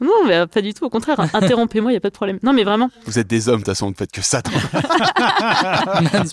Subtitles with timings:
[0.00, 0.84] Non, mais euh, pas du tout.
[0.84, 2.38] Au contraire, interrompez-moi, il n'y a pas de problème.
[2.42, 2.90] Non, mais vraiment.
[3.06, 4.42] Vous êtes des hommes, de toute façon, vous ne faites que ça.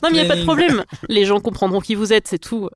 [0.04, 0.84] Non, mais il n'y a pas de problème.
[1.08, 2.70] Les gens comprendront qui vous êtes, c'est tout.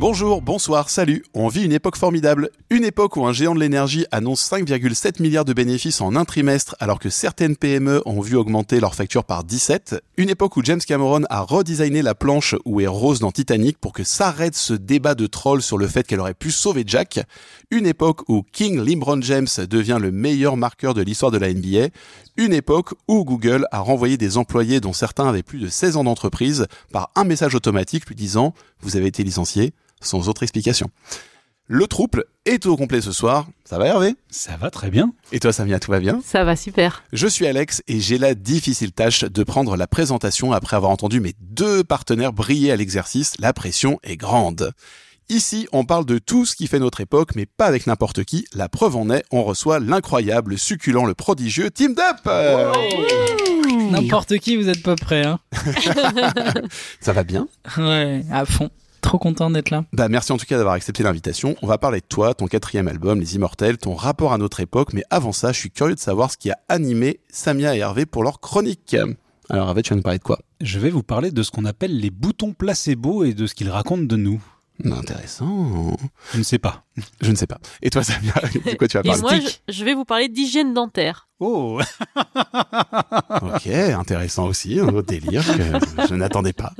[0.00, 1.24] Bonjour, bonsoir, salut.
[1.34, 2.50] On vit une époque formidable.
[2.70, 6.76] Une époque où un géant de l'énergie annonce 5,7 milliards de bénéfices en un trimestre
[6.78, 10.00] alors que certaines PME ont vu augmenter leur facture par 17.
[10.16, 13.92] Une époque où James Cameron a redesigné la planche où est Rose dans Titanic pour
[13.92, 17.18] que s'arrête ce débat de troll sur le fait qu'elle aurait pu sauver Jack.
[17.72, 21.88] Une époque où King LeBron James devient le meilleur marqueur de l'histoire de la NBA.
[22.40, 26.04] Une époque où Google a renvoyé des employés dont certains avaient plus de 16 ans
[26.04, 30.88] d'entreprise par un message automatique lui disant vous avez été licencié sans autre explication.
[31.66, 33.48] Le trouble est au complet ce soir.
[33.64, 34.14] Ça va Hervé?
[34.30, 35.12] Ça va très bien.
[35.32, 36.20] Et toi Samia, tout va bien?
[36.24, 37.02] Ça va super.
[37.12, 41.18] Je suis Alex et j'ai la difficile tâche de prendre la présentation après avoir entendu
[41.18, 43.34] mes deux partenaires briller à l'exercice.
[43.40, 44.70] La pression est grande.
[45.30, 48.46] Ici, on parle de tout ce qui fait notre époque, mais pas avec n'importe qui.
[48.54, 52.32] La preuve en est, on reçoit l'incroyable, le succulent, le prodigieux Team Dup
[53.90, 55.38] N'importe qui, vous êtes pas prêt, hein
[57.00, 58.70] Ça va bien Ouais, à fond.
[59.02, 59.84] Trop content d'être là.
[59.92, 61.56] Bah merci en tout cas d'avoir accepté l'invitation.
[61.60, 64.94] On va parler de toi, ton quatrième album, Les Immortels, ton rapport à notre époque,
[64.94, 68.06] mais avant ça, je suis curieux de savoir ce qui a animé Samia et Hervé
[68.06, 68.96] pour leur chronique.
[69.50, 70.38] Alors Hervé, tu vas nous parler de quoi?
[70.62, 73.70] Je vais vous parler de ce qu'on appelle les boutons placebo et de ce qu'ils
[73.70, 74.42] racontent de nous.
[74.84, 75.96] Intéressant.
[76.32, 76.84] Je ne sais pas.
[77.20, 77.58] Je ne sais pas.
[77.82, 79.20] Et toi Samia, de quoi tu vas Et parler?
[79.22, 81.28] moi, je, je vais vous parler d'hygiène dentaire.
[81.40, 81.80] Oh
[83.42, 86.72] Ok, intéressant aussi, un autre délire que je n'attendais pas.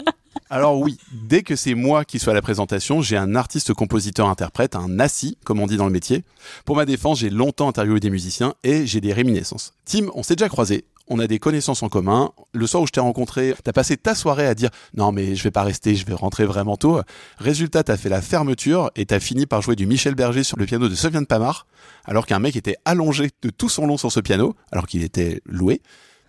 [0.50, 4.28] Alors oui, dès que c'est moi qui suis à la présentation, j'ai un artiste, compositeur,
[4.28, 6.24] interprète, un assis, comme on dit dans le métier.
[6.64, 9.72] Pour ma défense, j'ai longtemps interviewé des musiciens et j'ai des réminiscences.
[9.84, 12.30] Tim, on s'est déjà croisés, on a des connaissances en commun.
[12.52, 15.42] Le soir où je t'ai rencontré, t'as passé ta soirée à dire non mais je
[15.44, 17.00] vais pas rester, je vais rentrer vraiment tôt.
[17.38, 20.66] Résultat, t'as fait la fermeture et t'as fini par jouer du Michel Berger sur le
[20.66, 21.66] piano de Sofiane Pamar,
[22.04, 25.40] alors qu'un mec était allongé de tout son long sur ce piano, alors qu'il était
[25.46, 25.80] loué.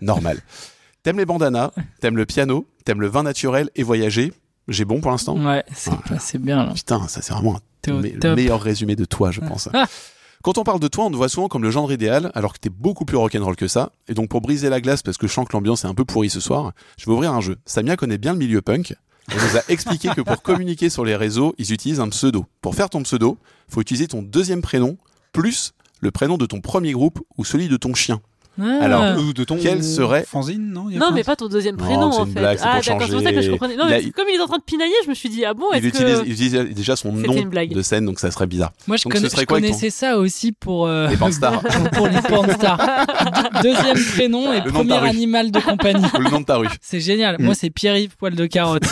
[0.02, 0.40] Normal.
[1.04, 1.72] T'aimes les bandanas,
[2.02, 4.34] t'aimes le piano, t'aimes le vin naturel et voyager.
[4.68, 6.22] J'ai bon pour l'instant Ouais, c'est Voilà.
[6.40, 6.74] bien là.
[6.74, 7.56] Putain, ça c'est vraiment
[7.88, 8.36] un me- top.
[8.36, 9.70] meilleur résumé de toi, je pense.
[10.42, 12.60] Quand on parle de toi, on te voit souvent comme le genre idéal, alors que
[12.60, 13.92] t'es beaucoup plus rock'n'roll que ça.
[14.08, 16.06] Et donc, pour briser la glace, parce que je sens que l'ambiance est un peu
[16.06, 17.58] pourrie ce soir, je vais ouvrir un jeu.
[17.66, 18.96] Samia connaît bien le milieu punk.
[19.30, 22.46] Elle nous a expliqué que pour communiquer sur les réseaux, ils utilisent un pseudo.
[22.62, 24.98] Pour faire ton pseudo, faut utiliser ton deuxième prénom,
[25.34, 28.22] plus le prénom de ton premier groupe ou celui de ton chien.
[28.62, 28.84] Ah.
[28.84, 31.36] Alors, Ou de ton Quel serait- fanzine, non Il y a Non, pas mais pas
[31.36, 32.40] ton deuxième Non, prénom c'est en une fait.
[32.40, 33.50] blague, c'est ah, d'accord, c'est pour ça que je changer.
[33.52, 33.76] comprenais.
[33.76, 35.46] Non, Il a- mais comme il est en train de pinailler, je me suis dit,
[35.46, 36.26] ah bon, Il utilise, que.
[36.26, 38.72] il utilise déjà son C'était nom de scène, donc ça serait bizarre.
[38.88, 41.08] Moi, je, Donc, connais- ce serait je quoi avec ton- connaissais ça aussi pour, euh,
[41.08, 41.62] Les pornstars.
[41.94, 42.80] pour les pornstars.
[43.64, 46.06] Deux- Deuxième prénom et Le premier animal de compagnie.
[46.18, 46.68] Ou le nom de ta rue.
[46.82, 47.38] C'est génial.
[47.40, 47.46] Mm.
[47.46, 48.84] Moi, c'est Pierre-Yves Poil de Carotte.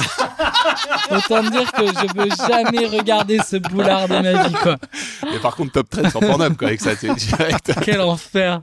[1.12, 4.78] Autant dire que je veux jamais regarder ce boulard de ma vie, quoi.
[5.32, 7.72] Mais par contre, top 13 sur Pornhub, quoi, avec ça, c'est direct.
[7.82, 8.62] Quel enfer.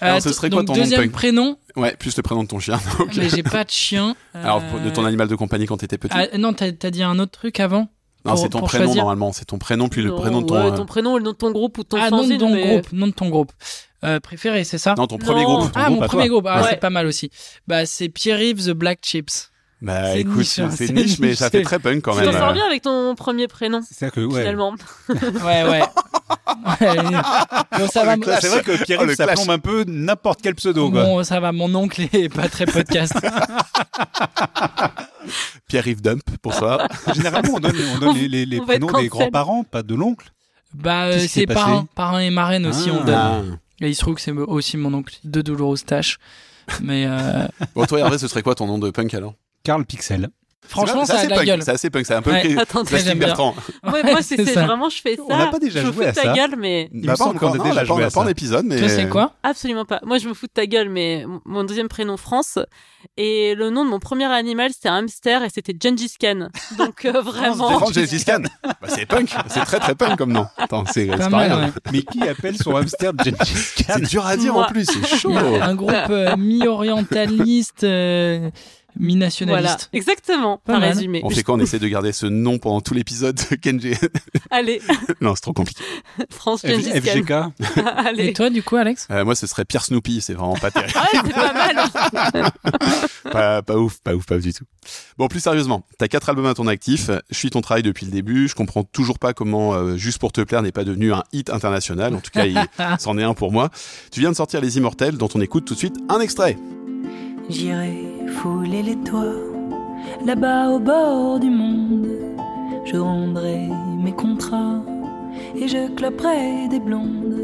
[0.00, 2.42] Alors, ce t- serait quoi ton nom de deuxième punk prénom, Ouais, plus le prénom
[2.42, 2.78] de ton chien.
[3.16, 4.14] mais j'ai pas de chien.
[4.34, 7.02] Alors, de ton Euh, animal de compagnie quand t'étais petit ah, non, t'as as dit
[7.02, 7.88] un autre truc avant
[8.24, 9.02] Non, c'est ton prénom choisir.
[9.02, 9.32] normalement.
[9.32, 10.54] C'est ton prénom puis le Non, prénom de ton.
[10.54, 12.38] ouais, euh, ton prénom, le nom de ton groupe ou ton Ah, nom de fanzine,
[12.38, 13.52] ton mais- groupe, nom de ton groupe.
[14.04, 15.58] Euh, préféré, c'est ça Non, ton premier Non.
[15.58, 15.72] groupe.
[15.72, 16.32] Ton Ah, groupe mon premier toi.
[16.34, 16.46] groupe.
[16.48, 16.68] Ah, Ouais.
[16.70, 17.30] c'est pas mal aussi.
[17.66, 19.50] Bah, c'est Pierre-Yves The Black Chips.
[19.80, 22.32] Bah C'est écoute, c'est c'est niche, mais ça fait c'est- très punk quand Tu même.
[22.32, 24.40] t'en sors bien avec ton premier prénom, C'est-à-dire que, ouais.
[24.40, 24.74] finalement.
[25.08, 25.82] Ouais, ouais.
[26.80, 26.96] Ouais.
[27.78, 28.40] Bon, ça va, clash.
[28.40, 29.36] C'est vrai que Pierre, Oh, ça clash.
[29.36, 31.04] plombe un peu n'importe quel pseudo, quoi.
[31.04, 33.12] mon, ça va, mon oncle est pas très podcast.
[35.68, 36.86] Pierre-Yves Dump pour ça.
[37.14, 40.30] Généralement, on donne, on donne On- les, on prénoms des grands-parents, pas de l'oncle.
[40.74, 43.14] bah, euh, c'est passé parrain, parrain et marraine aussi, on donne.
[43.14, 43.40] Ah.
[43.80, 46.18] Et il se trouve que c'est aussi mon oncle de douloureuses tâches.
[46.82, 49.34] Mais euh, Bon, toi Hervé, ce serait quoi ton nom de punk alors?
[49.64, 50.28] Karl Pixel.
[50.66, 51.62] franchement, C'est ça a assez de la punk, gueule.
[51.62, 52.58] C'est assez punk, c'est un peu Ouais.
[52.58, 53.14] Attendez.
[53.14, 53.54] Bertrand.
[53.90, 54.66] Ouais, moi, c'est ça.
[54.66, 55.22] vraiment, je fais ça.
[55.28, 57.12] On n'a pas déjà je me joué fous à de ta ça gueule, mais Bah,
[57.12, 58.30] me pas encore, a non, déjà on a pas- joué à pas en ça.
[58.30, 58.78] épisode, mais.
[58.78, 60.00] Toi, c'est quoi absolument pas.
[60.04, 62.58] Moi, je me fous de ta gueule, mais mon deuxième prénom, France.
[63.16, 66.48] Et le nom de mon premier animal, c'était un hamster et c'était Gengis Khan.
[66.76, 67.70] Donc, euh, vraiment.
[67.70, 68.42] Défendre Gengis Khan.
[68.64, 70.46] Bah, c'est punk, c'est très très punk comme nom.
[70.58, 71.64] Attends, c'est Pas pas mal, rien.
[71.66, 71.72] ouais.
[71.92, 73.36] Mais qui appelle son hamster Gengis
[73.86, 73.94] Khan?
[73.96, 75.32] C'est dur à dire en plus, c'est chaud.
[75.36, 77.84] Un groupe euh, mi-orientaliste,
[78.90, 79.88] euh, Voilà, mi-nationaliste.
[79.92, 80.58] exactement.
[80.64, 80.90] Pas mal.
[80.92, 81.20] résumé.
[81.24, 81.54] On fait quoi?
[81.54, 83.94] On essaie de garder ce nom pendant tout l'épisode de Kenji?
[84.50, 84.80] Allez,
[85.20, 85.82] non, c'est trop compliqué.
[86.30, 86.78] France Khan.
[86.80, 87.30] FGK.
[87.76, 88.32] Et Allez.
[88.32, 89.06] toi, du coup, Alex?
[89.10, 90.92] Euh, moi, ce serait Pierre Snoopy, c'est vraiment pas terrible.
[90.96, 92.52] Ah ouais, c'est pas mal.
[93.30, 94.64] pas, pas ouf, pas ouf, pas ouf du tout.
[95.18, 97.10] Bon, plus sérieusement, t'as quatre albums à ton actif.
[97.30, 98.48] Je suis ton travail depuis le début.
[98.48, 101.50] Je comprends toujours pas comment euh, Juste pour te plaire n'est pas devenu un hit
[101.50, 102.14] international.
[102.14, 102.58] En tout cas, il
[102.98, 103.70] c'en est un pour moi.
[104.10, 106.56] Tu viens de sortir Les Immortels, dont on écoute tout de suite un extrait.
[107.50, 108.07] J'irai
[108.38, 109.42] fouler les toits
[110.24, 112.06] là-bas au bord du monde,
[112.84, 113.68] je rendrai
[114.04, 114.80] mes contrats
[115.56, 117.34] et je cloperai des blondes.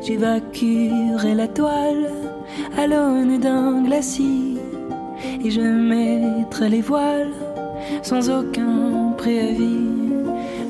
[0.00, 2.10] J'évacuerai la toile
[2.78, 4.56] à l'aune d'un glacis
[5.44, 7.36] et je mettrai les voiles
[8.02, 9.90] sans aucun préavis.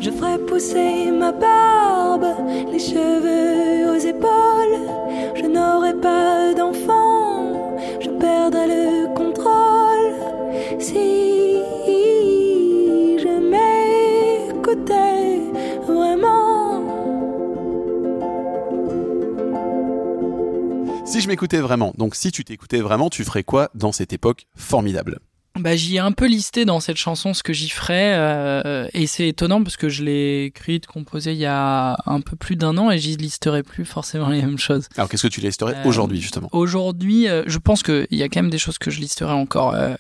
[0.00, 2.26] Je ferai pousser ma barbe,
[2.72, 4.78] les cheveux aux épaules.
[5.36, 7.23] Je n'aurai pas d'enfant,
[8.00, 10.14] je perdrai le contrôle.
[10.80, 11.60] Si
[13.18, 13.34] je
[14.48, 15.40] m'écoutais
[15.86, 16.82] vraiment.
[21.04, 24.46] Si je m'écoutais vraiment, donc si tu t'écoutais vraiment, tu ferais quoi dans cette époque
[24.56, 25.20] formidable?
[25.58, 29.06] Bah, j'y ai un peu listé dans cette chanson ce que j'y ferais, euh, et
[29.06, 32.76] c'est étonnant parce que je l'ai écrite, composée il y a un peu plus d'un
[32.76, 34.88] an, et j'y listerai plus forcément les mêmes choses.
[34.96, 36.48] Alors qu'est-ce que tu listerais Euh, aujourd'hui justement?
[36.50, 39.74] Aujourd'hui, euh, je pense qu'il y a quand même des choses que je listerai encore.
[39.74, 39.94] Euh,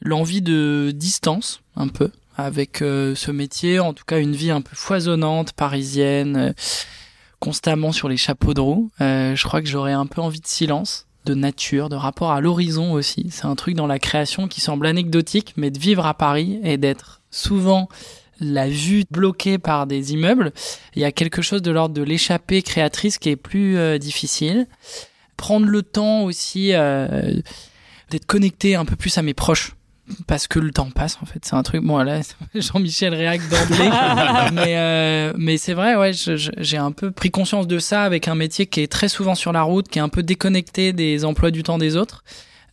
[0.00, 4.76] L'envie de distance, un peu, avec ce métier, en tout cas une vie un peu
[4.76, 6.54] foisonnante, parisienne,
[7.40, 8.92] constamment sur les chapeaux de roue.
[9.00, 12.92] Je crois que j'aurais un peu envie de silence, de nature, de rapport à l'horizon
[12.92, 13.26] aussi.
[13.30, 16.76] C'est un truc dans la création qui semble anecdotique, mais de vivre à Paris et
[16.78, 17.88] d'être souvent
[18.40, 20.52] la vue bloquée par des immeubles,
[20.94, 24.66] il y a quelque chose de l'ordre de l'échappée créatrice qui est plus euh, difficile.
[25.36, 27.40] Prendre le temps aussi euh,
[28.10, 29.74] d'être connecté un peu plus à mes proches.
[30.26, 31.82] Parce que le temps passe en fait, c'est un truc.
[31.82, 32.20] Bon là,
[32.54, 33.90] Jean-Michel réac d'emblée,
[34.52, 38.34] mais euh, mais c'est vrai, ouais, j'ai un peu pris conscience de ça avec un
[38.34, 41.50] métier qui est très souvent sur la route, qui est un peu déconnecté des emplois
[41.50, 42.24] du temps des autres.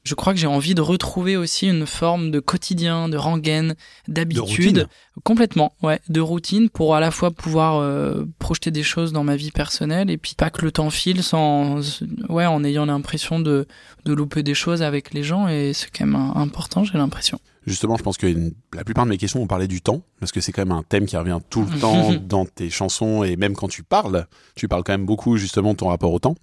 [0.05, 3.75] Je crois que j'ai envie de retrouver aussi une forme de quotidien, de rengaine,
[4.07, 4.87] d'habitude.
[5.23, 9.35] Complètement, ouais, de routine pour à la fois pouvoir euh, projeter des choses dans ma
[9.35, 13.65] vie personnelle et puis pas que le temps file sans, ouais, en ayant l'impression de
[14.05, 17.39] de louper des choses avec les gens et c'est quand même important, j'ai l'impression.
[17.65, 18.27] Justement, je pense que
[18.73, 20.83] la plupart de mes questions ont parlé du temps, parce que c'est quand même un
[20.83, 24.67] thème qui revient tout le temps dans tes chansons, et même quand tu parles, tu
[24.67, 26.35] parles quand même beaucoup justement de ton rapport au temps.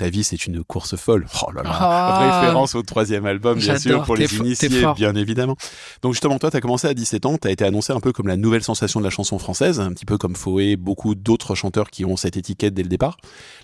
[0.00, 1.26] Ta vie, c'est une course folle.
[1.46, 2.40] Oh là là, Ah.
[2.40, 5.56] référence au troisième album, bien sûr, pour les initiés, bien évidemment.
[6.00, 8.38] Donc justement, toi, t'as commencé à 17 ans, t'as été annoncé un peu comme la
[8.38, 12.06] nouvelle sensation de la chanson française, un petit peu comme Foé, beaucoup d'autres chanteurs qui
[12.06, 13.18] ont cette étiquette dès le départ.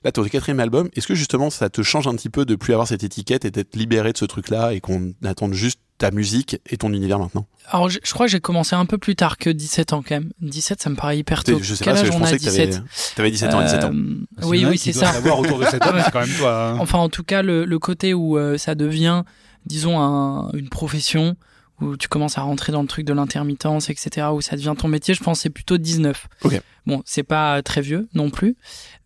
[0.04, 2.74] Là, ton quatrième album, est-ce que justement ça te change un petit peu de plus
[2.74, 6.60] avoir cette étiquette et d'être libéré de ce truc-là et qu'on attende juste ta musique
[6.68, 9.38] et ton univers maintenant Alors je, je crois que j'ai commencé un peu plus tard
[9.38, 10.30] que 17 ans quand même.
[10.40, 11.58] 17 ça me paraît hyper tôt.
[11.62, 12.82] Je sais Quel pas, âge que je on a pensais que t'avais, 17
[13.16, 13.92] t'avais 17 ans, 17 ans.
[13.94, 15.12] Euh, oui a oui c'est ça.
[15.12, 16.70] savoir autour de cet homme, c'est quand même toi.
[16.72, 16.78] hein.
[16.80, 19.22] Enfin, en tout cas, le, le côté où euh, ça devient,
[19.64, 21.36] disons, un- une profession,
[21.80, 24.88] où tu commences à rentrer dans le truc de l'intermittence, etc., où ça devient ton
[24.88, 26.26] métier, je pense que c'est plutôt 19.
[26.44, 26.60] Ok.
[26.86, 28.56] Bon, c'est pas très vieux non plus.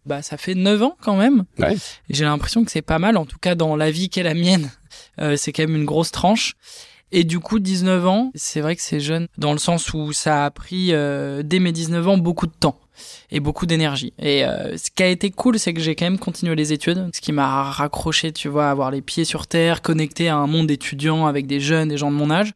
[0.06, 1.44] Bah, ça fait 9 ans quand même.
[1.58, 1.74] Ouais.
[1.74, 4.24] Et j'ai l'impression que c'est pas mal, en tout cas dans la vie qui est
[4.24, 4.70] la mienne.
[5.18, 6.56] Euh, c'est quand même une grosse tranche.
[7.12, 10.44] Et du coup, 19 ans, c'est vrai que c'est jeune, dans le sens où ça
[10.44, 12.78] a pris, euh, dès mes 19 ans, beaucoup de temps
[13.32, 14.12] et beaucoup d'énergie.
[14.18, 17.10] Et euh, ce qui a été cool, c'est que j'ai quand même continué les études,
[17.12, 20.46] ce qui m'a raccroché, tu vois, à avoir les pieds sur terre, connecté à un
[20.46, 22.52] monde étudiant avec des jeunes, des gens de mon âge.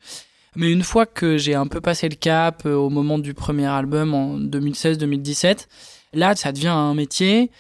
[0.55, 4.15] Mais une fois que j'ai un peu passé le cap au moment du premier album
[4.15, 5.67] en 2016-2017,
[6.13, 7.51] là, ça devient un métier.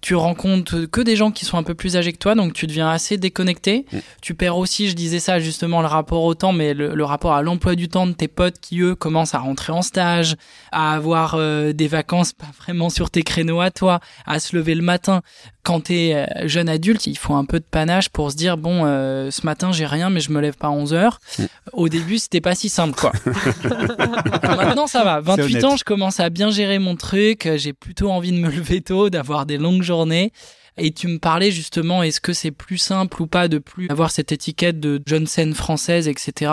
[0.00, 2.66] Tu rencontres que des gens qui sont un peu plus âgés que toi, donc tu
[2.66, 3.86] deviens assez déconnecté.
[3.92, 3.98] Mm.
[4.22, 7.32] Tu perds aussi, je disais ça justement, le rapport au temps, mais le, le rapport
[7.32, 10.36] à l'emploi du temps de tes potes qui, eux, commencent à rentrer en stage,
[10.72, 14.74] à avoir euh, des vacances pas vraiment sur tes créneaux à toi, à se lever
[14.74, 15.22] le matin.
[15.62, 18.82] Quand t'es euh, jeune adulte, il faut un peu de panache pour se dire, bon,
[18.84, 21.18] euh, ce matin, j'ai rien, mais je me lève pas à 11 heures.
[21.38, 21.44] Mm.
[21.72, 23.12] Au début, c'était pas si simple, quoi.
[24.44, 25.20] Maintenant, ça va.
[25.20, 25.64] 28 honnête.
[25.64, 27.48] ans, je commence à bien gérer mon truc.
[27.56, 30.32] J'ai plutôt envie de me lever tôt, d'avoir des longues journées.
[30.78, 34.10] Et tu me parlais justement, est-ce que c'est plus simple ou pas de plus avoir
[34.10, 36.52] cette étiquette de scène française, etc.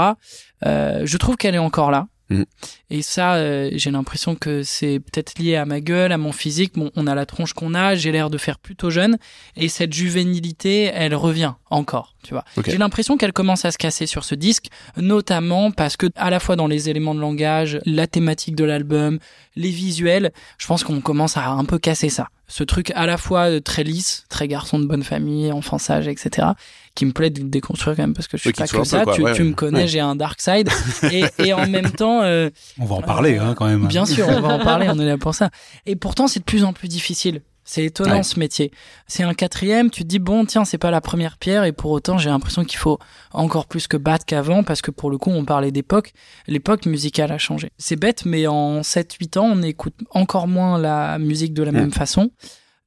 [0.65, 2.07] Euh, je trouve qu'elle est encore là.
[2.33, 2.45] Mhm.
[2.89, 6.73] Et ça, euh, j'ai l'impression que c'est peut-être lié à ma gueule, à mon physique.
[6.75, 9.17] Bon, on a la tronche qu'on a, j'ai l'air de faire plutôt jeune.
[9.55, 12.45] Et cette juvénilité, elle revient encore, tu vois.
[12.67, 16.39] J'ai l'impression qu'elle commence à se casser sur ce disque, notamment parce que, à la
[16.39, 19.19] fois dans les éléments de langage, la thématique de l'album,
[19.55, 22.27] les visuels, je pense qu'on commence à un peu casser ça.
[22.47, 26.07] Ce truc à la fois euh, très lisse, très garçon de bonne famille, enfant sage,
[26.07, 26.49] etc.,
[26.95, 29.03] qui me plaît de déconstruire quand même parce que je suis Oui, pas peu, ça.
[29.03, 29.47] quoi, tu, ouais, tu ouais.
[29.49, 29.87] me connais, Ouais.
[29.87, 30.69] j'ai un dark side.
[31.11, 33.87] et, et en même temps, euh, On va en parler, hein, quand même.
[33.87, 35.49] Bien sûr, on va en parler, on est là pour ça.
[35.85, 37.41] Et pourtant, c'est de plus en plus difficile.
[37.65, 38.23] C'est étonnant Ouais.
[38.23, 38.71] ce métier.
[39.07, 41.91] C'est un quatrième, tu te dis bon tiens c'est pas la première pierre et pour
[41.91, 42.99] autant j'ai l'impression qu'il faut
[43.31, 46.11] encore plus que battre qu'avant parce que pour le coup on parlait d'époque,
[46.47, 47.69] l'époque musicale a changé.
[47.77, 51.75] C'est bête mais en 7-8 ans on écoute encore moins la musique de la Mm.
[51.75, 52.31] même façon.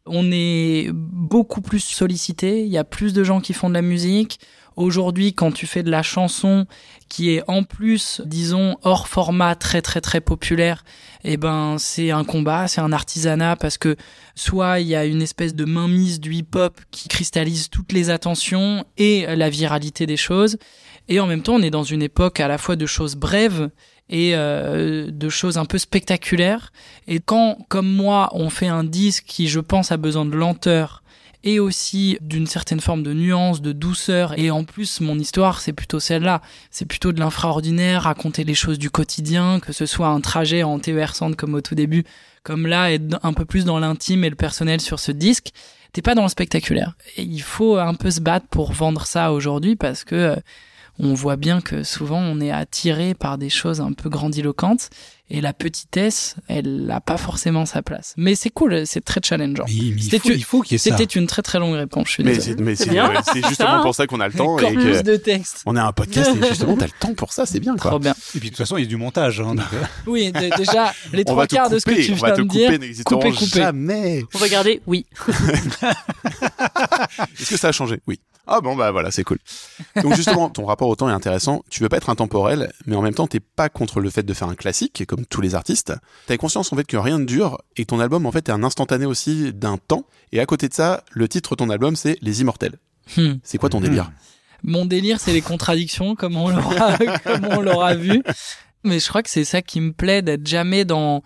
[0.06, 3.82] On est beaucoup plus sollicité, il y a plus de gens qui font de la
[3.82, 4.38] musique,
[4.76, 6.66] Aujourd'hui, quand tu fais de la chanson
[7.08, 10.84] qui est en plus, disons, hors format très très très populaire,
[11.24, 13.96] eh ben c'est un combat, c'est un artisanat parce que
[14.34, 18.84] soit il y a une espèce de mainmise du hip-hop qui cristallise toutes les attentions
[18.98, 20.58] et la viralité des choses,
[21.08, 23.70] et en même temps on est dans une époque à la fois de choses brèves
[24.08, 26.72] et euh, de choses un peu spectaculaires.
[27.08, 31.02] Et quand, comme moi, on fait un disque qui, je pense, a besoin de lenteur
[31.46, 34.36] et aussi d'une certaine forme de nuance, de douceur.
[34.38, 36.42] Et en plus, mon histoire, c'est plutôt celle-là.
[36.70, 40.78] C'est plutôt de l'infraordinaire, raconter les choses du quotidien, que ce soit un trajet en
[40.80, 42.04] TER centre comme au tout début,
[42.42, 45.50] comme là, être un peu plus dans l'intime et le personnel sur ce disque.
[45.92, 46.96] T'es pas dans le spectaculaire.
[47.16, 50.36] Et il faut un peu se battre pour vendre ça aujourd'hui parce que euh,
[50.98, 54.90] on voit bien que souvent on est attiré par des choses un peu grandiloquentes
[55.28, 58.14] et la petitesse, elle n'a pas forcément sa place.
[58.16, 59.64] Mais c'est cool, c'est très challengeant.
[59.66, 60.96] Mais il, C'était faut, une- il faut qu'il y ait ça.
[60.96, 63.10] C'était une très très longue réponse, je suis Mais c'est mais C'est c'est- bien.
[63.10, 63.82] euh, c'est justement Ça, hein.
[63.82, 65.62] pour ça qu'on a le temps et Corpus que de texte.
[65.66, 67.90] on est un podcast et justement t'as le temps pour ça, c'est bien quoi.
[67.90, 68.14] Trop bien.
[68.34, 69.40] Et puis de toute façon, il y a du montage.
[69.40, 71.90] Hein, donc, euh, Oui, d- déjà, les On trois va te quarts de ce que
[71.90, 73.60] couper, tu on va viens te de couper, dire, couper, couper.
[73.60, 74.22] jamais.
[74.34, 75.06] On va garder oui.
[77.38, 78.00] Est-ce que ça a changé?
[78.06, 78.20] Oui.
[78.48, 79.38] Ah bon bah voilà, c'est cool.
[80.02, 81.64] Donc justement, ton rapport au temps est intéressant.
[81.68, 84.32] Tu veux pas être intemporel, mais en même temps, t'es pas contre le fait de
[84.34, 85.94] faire un classique, comme tous les artistes.
[86.26, 88.52] T'as conscience en fait que rien ne dure et que ton album en fait est
[88.52, 90.04] un instantané aussi d'un temps.
[90.32, 92.78] Et à côté de ça, le titre de ton album c'est Les Immortels.
[93.16, 93.34] Hmm.
[93.42, 94.10] C'est quoi ton délire?
[94.62, 98.22] Mon délire, c'est les contradictions, comme on l'aura, vu.
[98.84, 101.22] Mais je crois que c'est ça qui me plaît, d'être jamais dans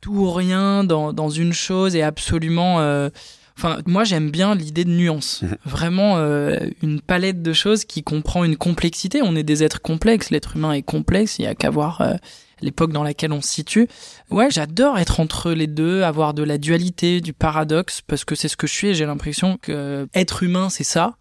[0.00, 2.80] tout ou rien, dans, dans une chose et absolument.
[2.80, 3.10] euh,
[3.58, 5.40] Enfin, moi, j'aime bien l'idée de nuance.
[5.42, 5.56] Mhm.
[5.64, 9.22] Vraiment, euh, une palette de choses qui comprend une complexité.
[9.22, 10.28] On est des êtres complexes.
[10.30, 11.38] L'être humain est complexe.
[11.38, 12.14] Il y a qu'à voir euh,
[12.60, 13.88] l'époque dans laquelle on se situe.
[14.30, 18.48] Ouais, j'adore être entre les deux, avoir de la dualité, du paradoxe, parce que c'est
[18.48, 21.16] ce que je suis et j'ai l'impression que être humain, c'est ça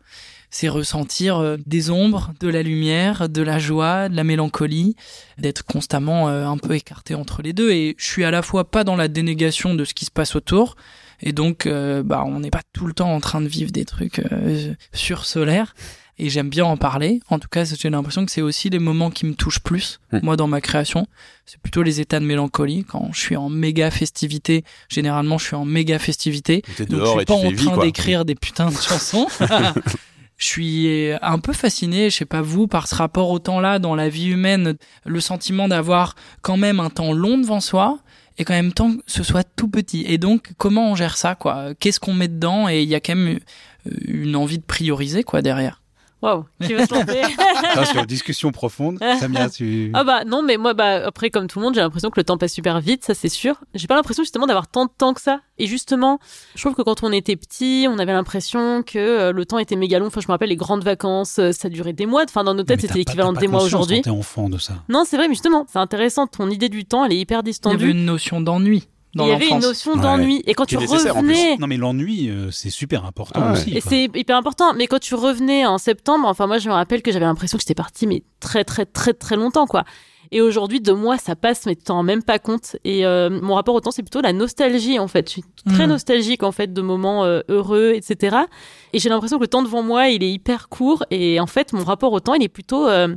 [0.51, 4.95] c'est ressentir euh, des ombres, de la lumière, de la joie, de la mélancolie,
[5.37, 7.71] d'être constamment euh, un peu écarté entre les deux.
[7.71, 10.33] Et je suis à la fois pas dans la dénégation de ce qui se passe
[10.33, 10.77] autour,
[11.21, 13.85] et donc euh, bah on n'est pas tout le temps en train de vivre des
[13.85, 15.75] trucs euh, sursolaires.
[16.17, 17.19] Et j'aime bien en parler.
[17.29, 20.19] En tout cas, j'ai l'impression que c'est aussi les moments qui me touchent plus, Hmm.
[20.23, 21.07] moi, dans ma création.
[21.45, 22.85] C'est plutôt les états de mélancolie.
[22.85, 26.63] Quand je suis en méga festivité, généralement, je suis en méga festivité.
[26.89, 29.27] Donc, je suis pas en train d'écrire des putains de chansons.
[30.37, 33.95] je suis un peu fasciné, je sais pas vous, par ce rapport au temps-là dans
[33.95, 37.99] la vie humaine, le sentiment d'avoir quand même un temps long devant soi
[38.37, 40.03] et qu'en même temps que ce soit tout petit.
[40.07, 41.73] Et donc, comment on gère ça, quoi?
[41.79, 42.67] Qu'est-ce qu'on met dedans?
[42.69, 43.39] Et il y a quand même
[43.87, 45.81] euh, une envie de prioriser, quoi, derrière.
[46.21, 47.21] Waouh, qui va se lancer
[47.75, 48.97] ça, sur une discussion profonde.
[49.19, 49.91] Samia, tu.
[49.93, 52.23] Ah bah non, mais moi, bah après comme tout le monde, j'ai l'impression que le
[52.23, 53.55] temps passe super vite, ça c'est sûr.
[53.73, 55.41] J'ai pas l'impression justement d'avoir tant de temps que ça.
[55.57, 56.19] Et justement,
[56.55, 59.75] je trouve que quand on était petit, on avait l'impression que euh, le temps était
[59.75, 60.07] méga long.
[60.07, 62.23] Enfin, je me rappelle les grandes vacances, euh, ça durait des mois.
[62.23, 64.01] Enfin, dans nos têtes, c'était l'équivalent de des mois aujourd'hui.
[64.07, 64.83] Enfant de ça.
[64.89, 66.27] Non, c'est vrai, mais justement, c'est intéressant.
[66.27, 67.89] Ton idée du temps, elle est hyper Il y avait distendue.
[67.91, 70.01] une notion d'ennui dans Il y avait une notion Ouais.
[70.01, 70.43] d'ennui.
[70.45, 73.57] Et quand tu revenais, Non, mais l'ennui, euh, c'est super important Ah ouais.
[73.59, 73.71] aussi.
[73.75, 74.73] Et c'est hyper important.
[74.75, 77.61] Mais quand tu revenais en septembre, enfin moi je me rappelle que j'avais l'impression que
[77.63, 79.85] j'étais partie mais très très très très longtemps quoi.
[80.31, 82.75] Et aujourd'hui deux mois ça passe mais tu t'en rends même pas compte.
[82.83, 85.27] Et euh, mon rapport au temps c'est plutôt la nostalgie en fait.
[85.27, 85.91] Je suis très Mhm.
[85.91, 88.35] nostalgique en fait de moments euh, heureux etc.
[88.91, 91.71] Et j'ai l'impression que le temps devant moi il est hyper court et en fait
[91.73, 93.15] mon rapport au temps il est plutôt euh,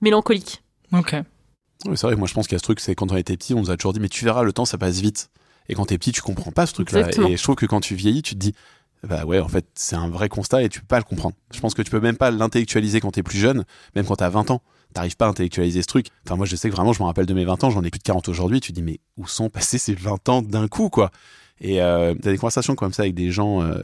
[0.00, 0.62] mélancolique.
[0.92, 1.16] Ok.
[1.94, 3.54] C'est vrai, moi je pense qu'il y a ce truc, c'est quand on était petit,
[3.54, 5.30] on nous a toujours dit, mais tu verras, le temps ça passe vite.
[5.70, 7.08] Et quand t'es petit, tu comprends pas ce truc-là.
[7.28, 8.54] Et je trouve que quand tu vieillis, tu te dis,
[9.06, 11.34] bah ouais, en fait, c'est un vrai constat et tu peux pas le comprendre.
[11.54, 14.28] Je pense que tu peux même pas l'intellectualiser quand t'es plus jeune, même quand t'as
[14.28, 14.62] 20 ans.
[14.92, 16.08] T'arrives pas à intellectualiser ce truc.
[16.26, 17.90] Enfin, moi je sais que vraiment, je me rappelle de mes 20 ans, j'en ai
[17.90, 20.66] plus de 40 aujourd'hui, tu te dis, mais où sont passés ces 20 ans d'un
[20.66, 21.12] coup, quoi?
[21.60, 23.80] Et euh, t'as des conversations comme ça avec des gens euh,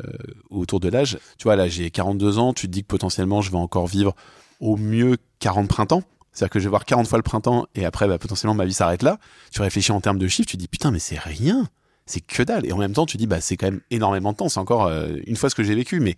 [0.50, 1.18] autour de l'âge.
[1.38, 4.14] Tu vois, là, j'ai 42 ans, tu te dis que potentiellement, je vais encore vivre
[4.60, 6.02] au mieux 40 printemps.
[6.36, 8.74] C'est-à-dire que je vais voir 40 fois le printemps et après, bah, potentiellement, ma vie
[8.74, 9.18] s'arrête là.
[9.52, 11.66] Tu réfléchis en termes de chiffres, tu dis, putain, mais c'est rien.
[12.04, 12.64] C'est que dalle.
[12.66, 14.48] Et en même temps, tu dis, bah, c'est quand même énormément de temps.
[14.48, 15.98] C'est encore euh, une fois ce que j'ai vécu.
[15.98, 16.14] Mais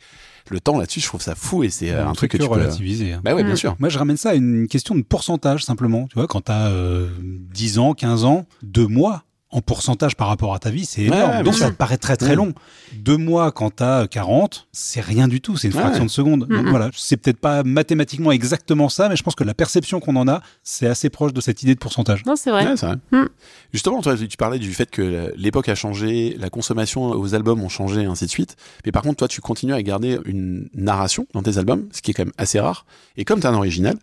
[0.50, 2.50] le temps là-dessus, je trouve ça fou et c'est euh, un, truc que tu peux...
[2.50, 3.12] relativiser.
[3.14, 3.20] hein.
[3.24, 3.56] Bah ouais, bien Mm.
[3.56, 3.76] sûr.
[3.78, 6.06] Moi, je ramène ça à une question de pourcentage, simplement.
[6.08, 10.52] Tu vois, quand t'as euh, 10 ans, 15 ans, deux mois, en pourcentage par rapport
[10.54, 11.42] à ta vie, c'est énorme.
[11.42, 12.36] Donc, ça te paraît très très Mm.
[12.38, 12.52] long.
[12.96, 15.56] Deux mois, quand t'as 40, c'est rien du tout.
[15.56, 15.80] C'est une Ouais.
[15.80, 16.46] fraction de seconde.
[16.46, 16.90] Donc, voilà.
[16.94, 20.42] C'est peut-être pas mathématiquement exactement ça, mais je pense que la perception qu'on en a,
[20.64, 22.24] c'est assez proche de cette idée de pourcentage.
[22.26, 22.74] Non c'est vrai.
[22.74, 22.96] Vrai.
[23.12, 23.24] Mm.
[23.72, 27.68] Justement, toi, tu parlais du fait que l'époque a changé, la consommation aux albums ont
[27.70, 28.56] changé, et ainsi de suite.
[28.84, 32.10] Mais par contre, toi, tu continues à garder une narration dans tes albums, ce qui
[32.10, 32.84] est quand même assez rare.
[33.16, 33.96] Et comme tu un original,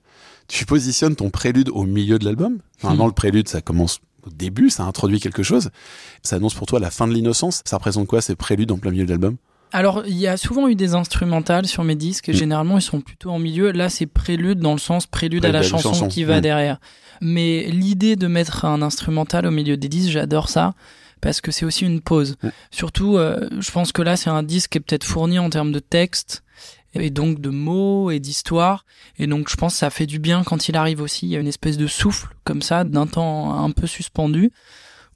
[0.47, 2.57] tu positionnes ton prélude au milieu de l'album.
[2.83, 3.09] Normalement, Hmm.
[3.09, 5.69] le prélude, ça commence au début, ça introduit quelque chose.
[6.23, 7.61] Ça annonce pour toi la fin de l'innocence.
[7.65, 9.37] Ça représente quoi, ces préludes en plein milieu de l'album?
[9.71, 12.35] Alors, il y a souvent eu des instrumentales sur mes disques, et Mm.
[12.35, 13.71] généralement, ils sont plutôt en milieu.
[13.71, 16.07] Là, c'est prélude dans le sens prélude à la Prélude à la chanson, chanson.
[16.07, 16.41] qui va Mm.
[16.41, 16.79] derrière.
[17.21, 20.73] Mais l'idée de mettre un instrumental au milieu des disques, j'adore ça,
[21.21, 22.35] parce que c'est aussi une pause.
[22.43, 22.47] Mm.
[22.71, 25.71] Surtout, euh, je pense que là, c'est un disque qui est peut-être fourni en termes
[25.73, 26.43] de texte,
[26.95, 28.85] et donc de mots et d'histoire.
[29.17, 31.27] Et donc, je pense que ça fait du bien quand il arrive aussi.
[31.27, 34.51] Il y a une espèce de souffle, comme ça, d'un temps un peu suspendu,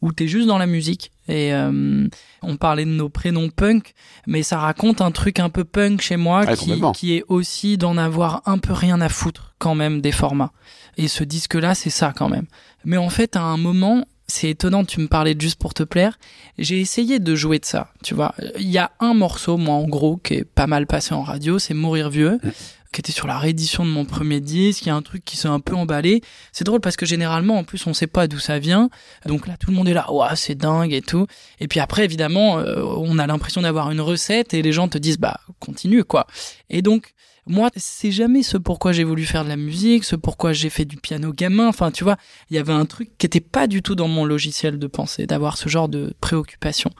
[0.01, 1.11] où t'es juste dans la musique.
[1.27, 2.07] Et euh,
[2.41, 3.93] on parlait de nos prénoms punk,
[4.25, 6.91] mais ça raconte un truc un peu punk chez moi qui, complètement.
[6.91, 10.51] qui est aussi d'en avoir un peu rien à foutre quand même des formats.
[10.97, 12.45] Et ce disque-là, c'est ça quand même.
[12.83, 15.83] Mais en fait, à un moment, c'est étonnant, tu me parlais de juste pour te
[15.83, 16.17] plaire.
[16.57, 18.33] J'ai essayé de jouer de ça, tu vois.
[18.57, 21.59] Il y a un morceau, moi, en gros, qui est pas mal passé en radio,
[21.59, 22.49] c'est Mourir vieux, Mm.
[22.93, 24.85] qui était sur la réédition de mon premier disque.
[24.85, 26.21] Il y a un truc qui s'est un peu emballé.
[26.51, 28.89] C'est drôle parce que généralement, en plus, on sait pas d'où ça vient.
[29.25, 31.27] Donc là, tout le monde est là, ouah, c'est dingue et tout.
[31.59, 34.97] Et puis après, évidemment, euh, on a l'impression d'avoir une recette et les gens te
[34.97, 36.25] disent, bah, continue, quoi.
[36.69, 37.13] Et donc,
[37.49, 40.85] moi, c'est jamais ce pourquoi j'ai voulu faire de la musique, ce pourquoi j'ai fait
[40.85, 41.67] du piano gamin.
[41.67, 42.15] Enfin, tu vois,
[42.49, 45.25] il y avait un truc qui était pas du tout dans mon logiciel de pensée,
[45.25, 46.91] d'avoir ce genre de préoccupation.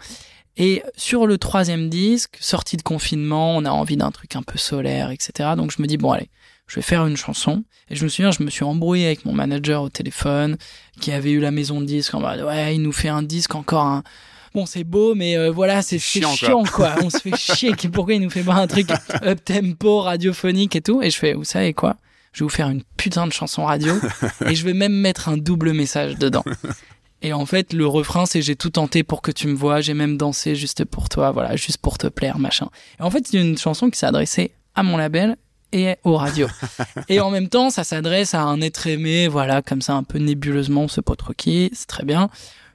[0.58, 4.58] Et sur le troisième disque, sortie de confinement, on a envie d'un truc un peu
[4.58, 5.52] solaire, etc.
[5.56, 6.30] Donc je me dis, bon allez,
[6.66, 7.64] je vais faire une chanson.
[7.90, 10.58] Et je me souviens, je me suis embrouillé avec mon manager au téléphone,
[11.00, 13.54] qui avait eu la maison de disque en mode, ouais, il nous fait un disque
[13.54, 14.04] encore un...
[14.54, 16.96] Bon, c'est beau, mais euh, voilà, c'est Chiant, chiant, quoi.
[17.04, 17.74] On se fait chier.
[17.92, 18.90] Pourquoi il nous fait pas un truc
[19.24, 21.98] up tempo, radiophonique et tout Et je fais, vous savez quoi?
[22.34, 23.96] Je vais vous faire une putain de chanson radio
[24.46, 26.44] et je vais même mettre un double message dedans.
[27.22, 29.94] Et en fait, le refrain, c'est j'ai tout tenté pour que tu me vois, j'ai
[29.94, 32.70] même dansé juste pour toi, voilà, juste pour te plaire, machin.
[33.00, 35.36] Et en fait, c'est une chanson qui s'est adressée à mon label
[35.72, 36.48] et aux radios.
[37.10, 40.18] et en même temps, ça s'adresse à un être aimé, voilà, comme ça, un peu
[40.18, 42.30] nébuleusement, on sait pas trop qui, c'est très bien.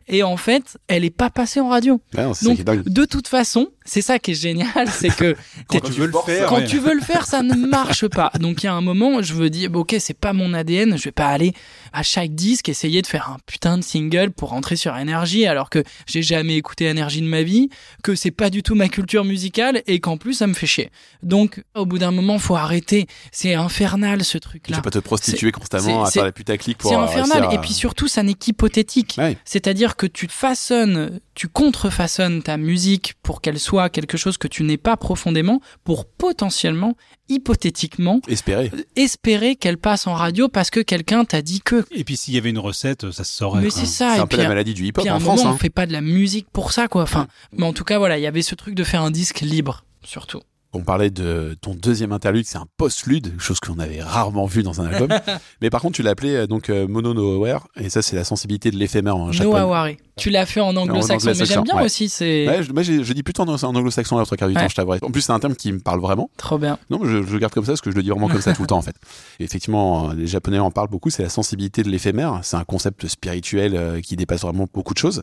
[0.09, 2.01] Et en fait, elle est pas passée en radio.
[2.17, 5.35] Non, ça Donc, de toute façon, c'est ça qui est génial, c'est que
[5.69, 6.67] Quand tu veux le faire, quand ouais.
[6.67, 8.31] tu veux le faire, ça ne marche pas.
[8.39, 10.97] Donc il y a un moment, je veux dire, bon, ok, c'est pas mon ADN,
[10.97, 11.53] je vais pas aller
[11.95, 15.71] à chaque disque essayer de faire un putain de single pour rentrer sur énergie alors
[15.71, 17.69] que j'ai jamais écouté énergie de ma vie,
[18.03, 20.91] que c'est pas du tout ma culture musicale et qu'en plus ça me fait chier.
[21.23, 23.07] Donc au bout d'un moment, faut arrêter.
[23.33, 24.77] C'est infernal ce Tu truc-là.
[24.79, 27.45] peux pas te prostituer constamment à faire la putaclic pour C'est euh, infernal.
[27.45, 29.15] à- Et puis surtout, ça n'est qu'hypothétique.
[29.19, 29.37] Ouais.
[29.45, 34.63] C'est-à-dire que tu façonnes, tu contrefaçonnes ta musique pour qu'elle soit quelque chose que tu
[34.65, 36.97] n'es pas profondément, pour potentiellement,
[37.29, 38.71] hypothétiquement, espérer.
[38.97, 41.84] espérer qu'elle passe en radio parce que quelqu'un t'a dit que.
[41.91, 43.63] Et puis s'il y avait une recette, ça se saurait.
[43.63, 44.13] Mais c'est ça.
[44.13, 45.39] C'est et un peu la maladie du hip-hop en France.
[45.41, 45.55] moment, hein.
[45.55, 47.03] on fait pas de la musique pour ça, quoi.
[47.03, 49.41] Enfin, mais en tout cas, voilà, il y avait ce truc de faire un disque
[49.41, 50.41] libre, surtout.
[50.77, 54.81] On parlait de ton deuxième interlude, c'est un post-lude, chose qu'on avait rarement vu dans
[54.81, 55.09] un album.
[55.63, 58.17] Mais par contre, tu l'as appelé euh, donc euh, Mono No Aware, et ça, c'est
[58.17, 59.61] la sensibilité de l'éphémère en No japonais.
[59.61, 59.97] Awari.
[60.17, 61.85] Tu l'as fait en anglo-saxon, mais j'aime bien ouais.
[61.85, 64.55] aussi, c'est Ouais, je, moi, je dis plutôt en, en anglo-saxon la trois quarts du
[64.57, 64.63] Ouais.
[64.63, 64.99] temps, je t'avouerai.
[65.03, 66.29] En plus, c'est un terme qui me parle vraiment.
[66.37, 66.79] trop bien.
[66.91, 68.41] Non, mais je, je le garde comme ça parce que je le dis vraiment comme
[68.41, 68.97] ça tout le temps en fait.
[69.41, 71.11] Et effectivement, les Japonais en parlent beaucoup.
[71.11, 72.41] C'est la sensibilité de l'éphémère.
[72.43, 75.23] C'est un concept spirituel euh, qui dépasse vraiment beaucoup de choses.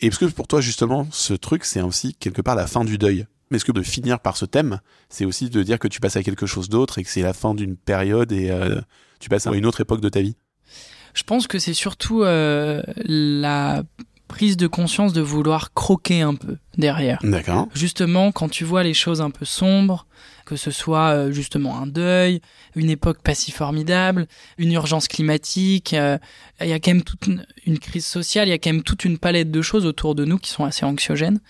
[0.00, 2.96] Et parce que pour toi justement, ce truc, c'est aussi quelque part la fin du
[2.98, 3.26] deuil.
[3.50, 6.16] Mais est-ce que de finir par ce thème, c'est aussi de dire que tu passes
[6.16, 8.80] à quelque chose d'autre et que c'est la fin d'une période et euh,
[9.18, 10.36] tu passes à une autre époque de ta vie?
[11.14, 13.82] Je pense que c'est surtout euh, la
[14.28, 17.18] prise de conscience de vouloir croquer un peu derrière.
[17.24, 17.68] D'accord.
[17.74, 20.06] Justement, quand tu vois les choses un peu sombres,
[20.46, 22.40] que ce soit euh, justement un deuil,
[22.76, 26.16] une époque pas si formidable, une urgence climatique, euh,
[26.60, 28.84] il y a quand même toute une, une crise sociale, il y a quand même
[28.84, 31.40] toute une palette de choses autour de nous qui sont assez anxiogènes.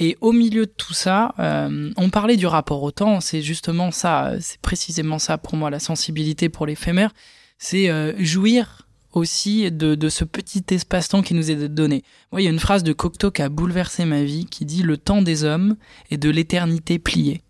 [0.00, 3.90] Et au milieu de tout ça, euh, on parlait du rapport au temps, c'est justement
[3.90, 7.12] ça, c'est précisément ça pour moi, la sensibilité pour l'éphémère,
[7.58, 12.04] c'est euh, jouir aussi de, de ce petit espace-temps qui nous est donné.
[12.30, 14.82] Moi, il y a une phrase de Cocteau qui a bouleversé ma vie, qui dit
[14.84, 15.74] «Le temps des hommes
[16.12, 17.42] est de l'éternité pliée».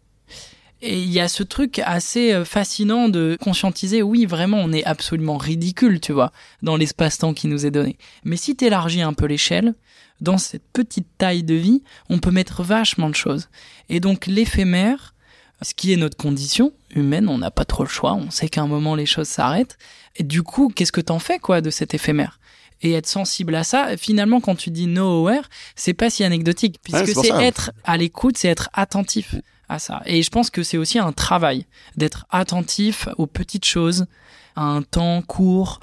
[0.80, 4.84] Et il y a ce truc assez euh, fascinant de conscientiser, oui, vraiment, on est
[4.84, 6.32] absolument ridicule, tu vois,
[6.62, 7.98] dans l'espace-temps qui nous est donné.
[8.24, 9.74] Mais si t'élargis un peu l'échelle,
[10.20, 13.48] dans cette petite taille de vie, on peut mettre vachement de choses.
[13.88, 15.14] Et donc l'éphémère,
[15.62, 18.62] ce qui est notre condition humaine, on n'a pas trop le choix, on sait qu'à
[18.62, 19.78] un moment les choses s'arrêtent.
[20.16, 22.40] Et du coup, qu'est-ce que t'en fais quoi de cet éphémère?
[22.80, 26.76] Et être sensible à ça, finalement, quand tu dis no aware, c'est pas si anecdotique,
[26.76, 29.34] Ouais, puisque c'est pour c'est être à l'écoute, c'est être attentif
[29.68, 30.00] à ça.
[30.06, 34.06] Et je pense que c'est aussi un travail d'être attentif aux petites choses,
[34.54, 35.80] à un temps court,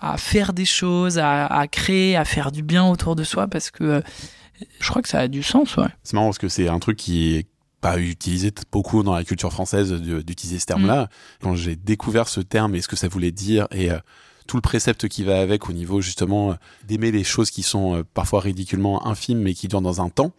[0.00, 3.70] à faire des choses, à, à créer, à faire du bien autour de soi, parce
[3.70, 4.00] que euh,
[4.80, 5.88] je crois que ça a du sens, ouais.
[6.02, 7.46] C'est marrant parce que c'est un truc qui est
[7.80, 11.08] pas utilisé beaucoup dans la culture française d'utiliser ce terme-là.
[11.42, 13.98] Quand j'ai découvert ce terme et ce que ça voulait dire et euh,
[14.46, 16.54] tout le précepte qui va avec au niveau justement euh,
[16.86, 20.32] d'aimer les choses qui sont parfois ridiculement infimes mais qui durent dans un temps.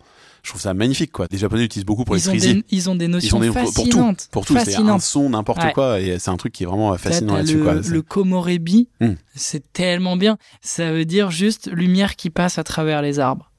[0.43, 1.27] Je trouve ça magnifique quoi.
[1.31, 2.53] Les Japonais l'utilisent beaucoup pour les Ils ont, frisiers.
[2.55, 4.27] des, ils ont des Ils notions ont des pour tout, fascinantes.
[4.31, 5.01] pour tout, c'est un fascinantes.
[5.01, 5.73] son n'importe Ouais.
[5.73, 7.83] quoi et c'est un truc qui est vraiment fascinant là-dessus le, quoi.
[7.83, 9.13] C'est- le komorebi, Hmm.
[9.35, 10.37] c'est tellement bien.
[10.61, 13.51] Ça veut dire juste lumière qui passe à travers les arbres.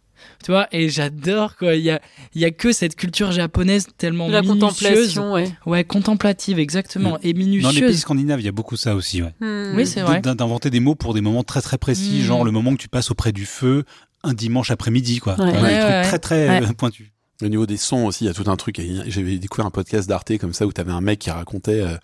[0.45, 1.75] Tu vois, et j'adore quoi.
[1.75, 2.01] Il y a,
[2.35, 4.61] il y a que cette culture japonaise tellement La minutieuse.
[4.61, 5.51] contemplation, ouais.
[5.67, 7.19] Ouais, contemplative, exactement.
[7.23, 7.99] Et Dans les pays minutieuse.
[7.99, 9.23] scandinaves, il y a beaucoup ça aussi.
[9.23, 9.33] Ouais.
[9.41, 9.75] Hmm.
[9.77, 10.21] Oui, c'est vrai.
[10.21, 13.11] D'inventer des mots pour des moments très très précis, genre le moment que tu passes
[13.11, 13.85] auprès du feu
[14.25, 15.39] un dimanche après-midi, quoi.
[15.39, 15.45] Ouais.
[15.45, 16.69] Ouais, des trucs ouais, très très ouais.
[16.69, 17.09] euh, pointus.
[17.43, 18.79] Au niveau des sons aussi, il y a tout un truc.
[18.79, 21.97] Et J'avais découvert un podcast d'Arte comme ça où t'avais un mec qui racontait, euh,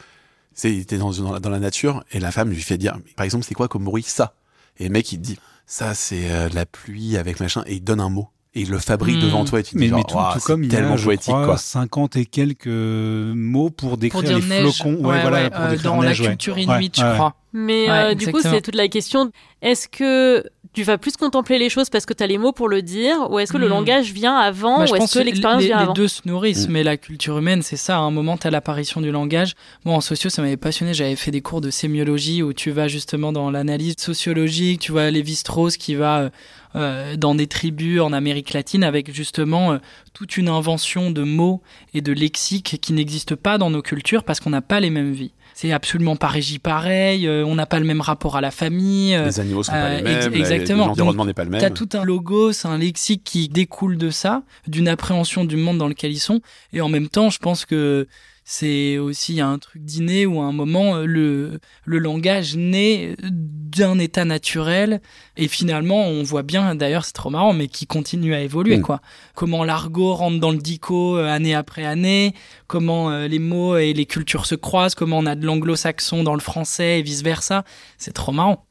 [0.55, 2.97] c'est, il était dans, dans, la, dans la nature et la femme lui fait dire,
[3.17, 4.35] par exemple, c'est quoi comme bruit ça?
[4.79, 8.01] Et le mec il dit, ça c'est euh, la pluie avec machin et il donne
[8.01, 9.23] un mot et il le fabrique Hmm.
[9.23, 10.97] devant toi et tu te Mais, dis, mais genre, tout, comme il y tellement a,
[10.97, 11.57] je poétique crois, quoi.
[11.57, 14.73] 50 et quelques mots pour décrire Pour les neige.
[14.79, 14.95] flocons.
[15.05, 17.35] Ouais, voilà, ouais, pour euh, dans la neige, culture Ouais, inuit, je crois.
[17.53, 19.31] Mais Ouais, euh, du coup, c'est toute la question.
[19.63, 22.69] Est-ce que tu vas plus contempler les choses parce que tu as les mots pour
[22.69, 23.71] le dire, ou est-ce que le Hmm.
[23.71, 26.09] langage vient avant, Bah, je ou est-ce pense que l'expérience les, vient les avant deux
[26.09, 26.73] se nourrissent, Mm.
[26.73, 27.97] mais la culture humaine, c'est ça.
[27.97, 29.55] À un moment, t'as l'apparition du langage.
[29.85, 30.95] Moi, en socio, ça m'avait passionné.
[30.95, 34.81] J'avais fait des cours de sémiologie où tu vas justement dans l'analyse sociologique.
[34.81, 36.31] Tu vois Lévi-Strauss qui va
[36.77, 39.79] euh, dans des tribus en Amérique latine avec justement euh,
[40.13, 41.63] toute une invention de mots
[41.95, 45.13] et de lexiques qui n'existent pas dans nos cultures parce qu'on n'a pas les mêmes
[45.13, 45.33] vies.
[45.57, 47.29] C'est absolument pas régi pareil.
[47.29, 49.17] euh, on n'a pas le même rapport à la famille.
[49.17, 50.87] Les animaux sont pas les mêmes, ex- exactement.
[50.89, 51.61] l'environnement n'est pas le même.
[51.61, 55.87] T'as tout un logos, un lexique qui découle de ça, d'une appréhension du monde dans
[55.89, 56.41] lequel ils sont.
[56.73, 58.09] Et en même temps, je pense que
[58.45, 63.99] c'est aussi un truc d'inné où à un moment, euh, le, le langage naît d'un
[63.99, 65.01] état naturel.
[65.37, 68.83] Et finalement, on voit bien, d'ailleurs, c'est trop marrant, mais qui continue à évoluer, Mm.
[68.83, 69.01] quoi.
[69.35, 72.35] Comment l'argot rentre dans le dico euh, année après année,
[72.67, 76.35] comment euh, les mots et les cultures se croisent, comment on a de l'anglo-saxon dans
[76.35, 77.65] le français et vice versa.
[77.99, 78.67] C'est trop marrant.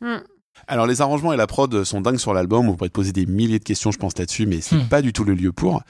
[0.68, 2.70] Alors les arrangements et la prod sont dingues sur l'album.
[2.70, 4.88] On pourrait te poser des milliers de questions, je pense là-dessus, mais c'est Hmm.
[4.88, 5.82] pas du tout le lieu pour.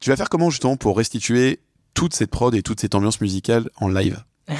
[0.00, 1.60] Tu vas faire comment justement pour restituer
[1.96, 4.22] toute cette prod et toute cette ambiance musicale en live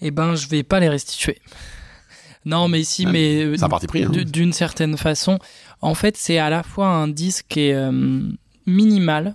[0.00, 1.40] eh ben, je vais pas les restituer.
[2.44, 4.04] Non, mais si, Ah, mais euh, C'est un parti pris.
[4.04, 4.10] Hein.
[4.10, 5.38] d'une certaine façon,
[5.80, 8.22] en fait, c'est à la fois un disque qui est euh,
[8.66, 9.34] minimal,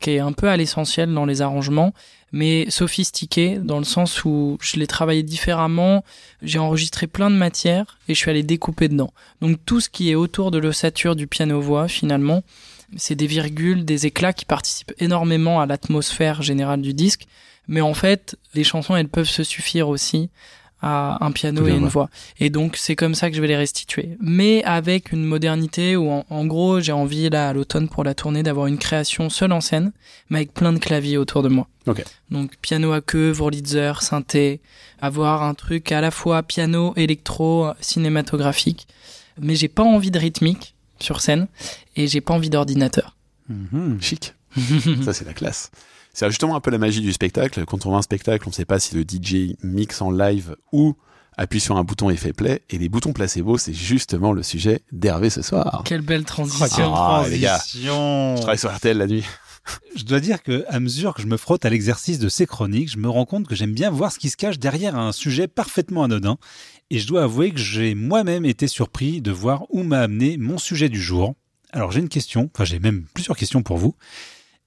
[0.00, 1.92] qui est un peu à l'essentiel dans les arrangements,
[2.32, 6.04] mais sophistiqué dans le sens où je l'ai travaillé différemment,
[6.42, 9.12] j'ai enregistré plein de matières et je suis allé découper dedans.
[9.40, 12.42] Donc tout ce qui est autour de l'ossature du piano-voix, finalement,
[12.96, 17.26] c'est des virgules, des éclats qui participent énormément à l'atmosphère générale du disque.
[17.68, 20.30] Mais en fait, les chansons, elles peuvent se suffire aussi
[20.82, 21.90] à un piano et une ouais.
[21.90, 22.10] voix.
[22.38, 24.16] Et donc, c'est comme ça que je vais les restituer.
[24.20, 28.14] Mais avec une modernité où, en, en gros, j'ai envie, là, à l'automne, pour la
[28.14, 29.92] tournée, d'avoir une création seule en scène,
[30.28, 31.66] mais avec plein de claviers autour de moi.
[32.30, 34.60] Donc, piano à queue, Wurlitzer, synthé,
[35.00, 38.86] avoir un truc à la fois piano, électro, cinématographique.
[39.40, 41.46] Mais j'ai pas envie de rythmique sur scène
[41.96, 43.16] et j'ai pas envie d'ordinateur.
[43.48, 43.98] Mhm.
[44.00, 44.34] Chic.
[45.04, 45.70] Ça c'est la classe.
[46.12, 47.64] C'est justement un peu la magie du spectacle.
[47.66, 50.56] Quand on voit un spectacle, on ne sait pas si le DJ mixe en live
[50.72, 50.96] ou
[51.36, 52.62] appuie sur un bouton et fait play.
[52.70, 55.82] Et les boutons placebo, c'est justement le sujet d'Hervé ce soir.
[55.84, 56.94] Quelle belle Oh, transition.
[56.94, 57.58] Ah, les gars.
[57.58, 58.36] transition.
[58.36, 59.24] Je travaille sur RTL la nuit.
[59.94, 62.90] Je dois dire que à mesure que je me frotte à l'exercice de ces chroniques,
[62.90, 65.48] je me rends compte que j'aime bien voir ce qui se cache derrière un sujet
[65.48, 66.38] parfaitement anodin.
[66.90, 70.58] Et je dois avouer que j'ai moi-même été surpris de voir où m'a amené mon
[70.58, 71.34] sujet du jour.
[71.72, 73.94] Alors j'ai une question, enfin j'ai même plusieurs questions pour vous.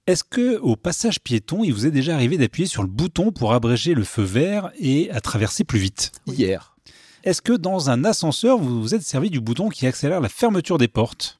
[0.06, 3.52] Est-ce que au passage piéton, il vous est déjà arrivé d'appuyer sur le bouton pour
[3.52, 6.12] abréger le feu vert et à traverser plus vite?
[6.26, 6.76] Hier.
[7.22, 10.78] Est-ce que dans un ascenseur, vous vous êtes servi du bouton qui accélère la fermeture
[10.78, 11.38] des portes?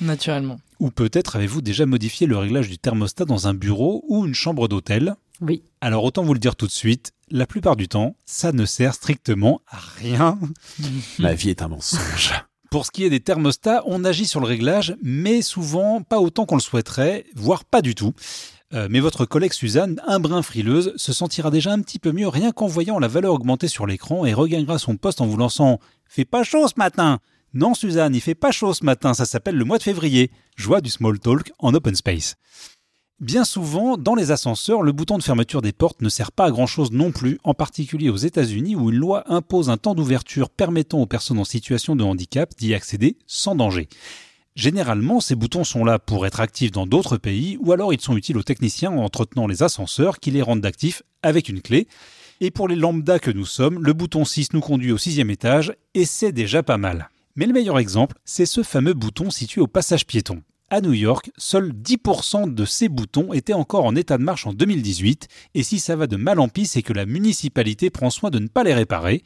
[0.00, 0.58] Naturellement.
[0.80, 4.68] Ou peut-être avez-vous déjà modifié le réglage du thermostat dans un bureau ou une chambre
[4.68, 5.16] d'hôtel?
[5.40, 5.62] Oui.
[5.80, 8.94] Alors autant vous le dire tout de suite, la plupart du temps, ça ne sert
[8.94, 10.38] strictement à rien.
[11.18, 12.32] Ma vie est un mensonge.
[12.70, 16.46] Pour ce qui est des thermostats, on agit sur le réglage, mais souvent pas autant
[16.46, 18.12] qu'on le souhaiterait, voire pas du tout.
[18.74, 22.28] Euh, mais votre collègue Suzanne, un brin frileuse, se sentira déjà un petit peu mieux
[22.28, 25.80] rien qu'en voyant la valeur augmenter sur l'écran et regagnera son poste en vous lançant
[26.06, 27.18] «Fait pas chaud ce matin!»
[27.54, 30.30] Non Suzanne, il fait pas chaud ce matin, ça s'appelle le mois de février.
[30.56, 32.36] Joie du small talk en open space.
[33.20, 36.50] Bien souvent, dans les ascenseurs, le bouton de fermeture des portes ne sert pas à
[36.50, 40.50] grand chose non plus, en particulier aux États-Unis où une loi impose un temps d'ouverture
[40.50, 43.88] permettant aux personnes en situation de handicap d'y accéder sans danger.
[44.54, 48.16] Généralement, ces boutons sont là pour être actifs dans d'autres pays ou alors ils sont
[48.16, 51.88] utiles aux techniciens en entretenant les ascenseurs qui les rendent actifs avec une clé.
[52.40, 55.72] Et pour les lambda que nous sommes, le bouton 6 nous conduit au sixième étage
[55.94, 57.08] et c'est déjà pas mal.
[57.38, 60.42] Mais le meilleur exemple, c'est ce fameux bouton situé au passage piéton.
[60.70, 64.52] À New York, seuls 10% de ces boutons étaient encore en état de marche en
[64.52, 68.30] 2018, et si ça va de mal en pis, c'est que la municipalité prend soin
[68.30, 69.22] de ne pas les réparer.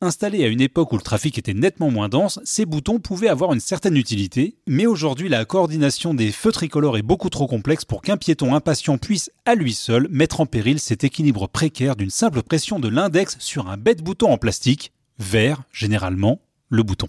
[0.00, 3.52] Installés à une époque où le trafic était nettement moins dense, ces boutons pouvaient avoir
[3.52, 8.02] une certaine utilité, mais aujourd'hui la coordination des feux tricolores est beaucoup trop complexe pour
[8.02, 12.42] qu'un piéton impatient puisse à lui seul mettre en péril cet équilibre précaire d'une simple
[12.42, 17.06] pression de l'index sur un bête bouton en plastique, vert généralement, le bouton.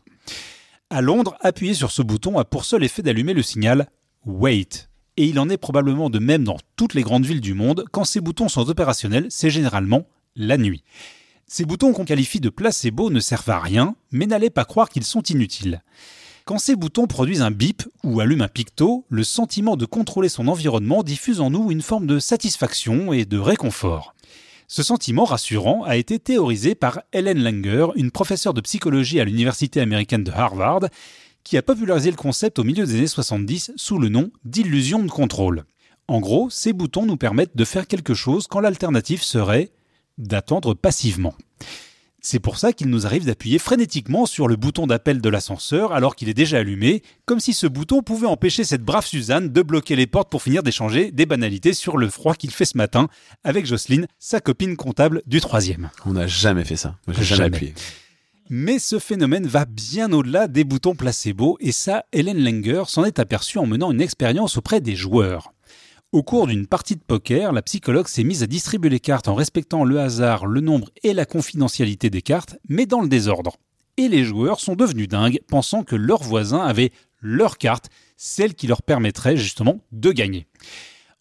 [0.89, 3.89] À Londres, appuyer sur ce bouton a pour seul effet d'allumer le signal
[4.25, 4.89] Wait.
[5.17, 8.03] Et il en est probablement de même dans toutes les grandes villes du monde, quand
[8.03, 10.83] ces boutons sont opérationnels, c'est généralement la nuit.
[11.47, 15.03] Ces boutons qu'on qualifie de placebo ne servent à rien, mais n'allez pas croire qu'ils
[15.03, 15.83] sont inutiles.
[16.45, 20.47] Quand ces boutons produisent un bip ou allument un picto, le sentiment de contrôler son
[20.47, 24.13] environnement diffuse en nous une forme de satisfaction et de réconfort.
[24.67, 29.81] Ce sentiment rassurant a été théorisé par Helen Langer, une professeure de psychologie à l'université
[29.81, 30.81] américaine de Harvard,
[31.43, 35.09] qui a popularisé le concept au milieu des années 70 sous le nom d'illusion de
[35.09, 35.65] contrôle.
[36.07, 39.71] En gros, ces boutons nous permettent de faire quelque chose quand l'alternative serait
[40.17, 41.33] d'attendre passivement.
[42.25, 46.15] C'est pour ça qu'il nous arrive d'appuyer frénétiquement sur le bouton d'appel de l'ascenseur alors
[46.15, 49.97] qu'il est déjà allumé, comme si ce bouton pouvait empêcher cette brave Suzanne de bloquer
[49.97, 53.09] les portes pour finir d'échanger des banalités sur le froid qu'il fait ce matin
[53.43, 55.89] avec Jocelyne, sa copine comptable du troisième.
[56.05, 56.95] On n'a jamais fait ça.
[57.07, 57.55] Moi, j'ai jamais, Jamais.
[57.57, 57.73] appuyé.
[58.49, 63.19] Mais ce phénomène va bien au-delà des boutons placebo et ça, Helen Langer s'en est
[63.19, 65.52] aperçue en menant une expérience auprès des joueurs.
[66.13, 69.33] Au cours d'une partie de poker, la psychologue s'est mise à distribuer les cartes en
[69.33, 73.57] respectant le hasard, le nombre et la confidentialité des cartes, mais dans le désordre.
[73.97, 78.67] Et les joueurs sont devenus dingues, pensant que leurs voisins avaient leur carte, celle qui
[78.67, 80.45] leur permettrait justement de gagner.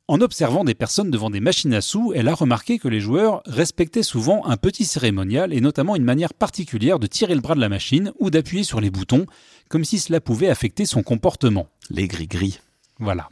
[0.09, 3.41] En observant des personnes devant des machines à sous, elle a remarqué que les joueurs
[3.47, 7.61] respectaient souvent un petit cérémonial et notamment une manière particulière de tirer le bras de
[7.61, 9.25] la machine ou d'appuyer sur les boutons,
[9.71, 11.69] comme si cela pouvait affecter son comportement.
[11.89, 12.61] Les gris-gris.
[12.99, 13.31] Voilà.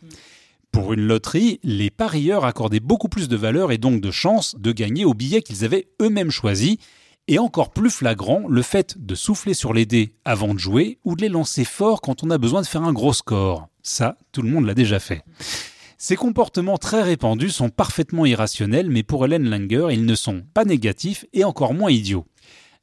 [0.72, 4.70] Pour une loterie, les parieurs accordaient beaucoup plus de valeur et donc de chance de
[4.70, 6.78] gagner au billet qu'ils avaient eux-mêmes choisi.
[7.26, 11.16] Et encore plus flagrant, le fait de souffler sur les dés avant de jouer ou
[11.16, 13.68] de les lancer fort quand on a besoin de faire un gros score.
[13.82, 15.22] Ça, tout le monde l'a déjà fait.
[15.98, 20.64] Ces comportements très répandus sont parfaitement irrationnels, mais pour Helen Langer, ils ne sont pas
[20.64, 22.26] négatifs et encore moins idiots.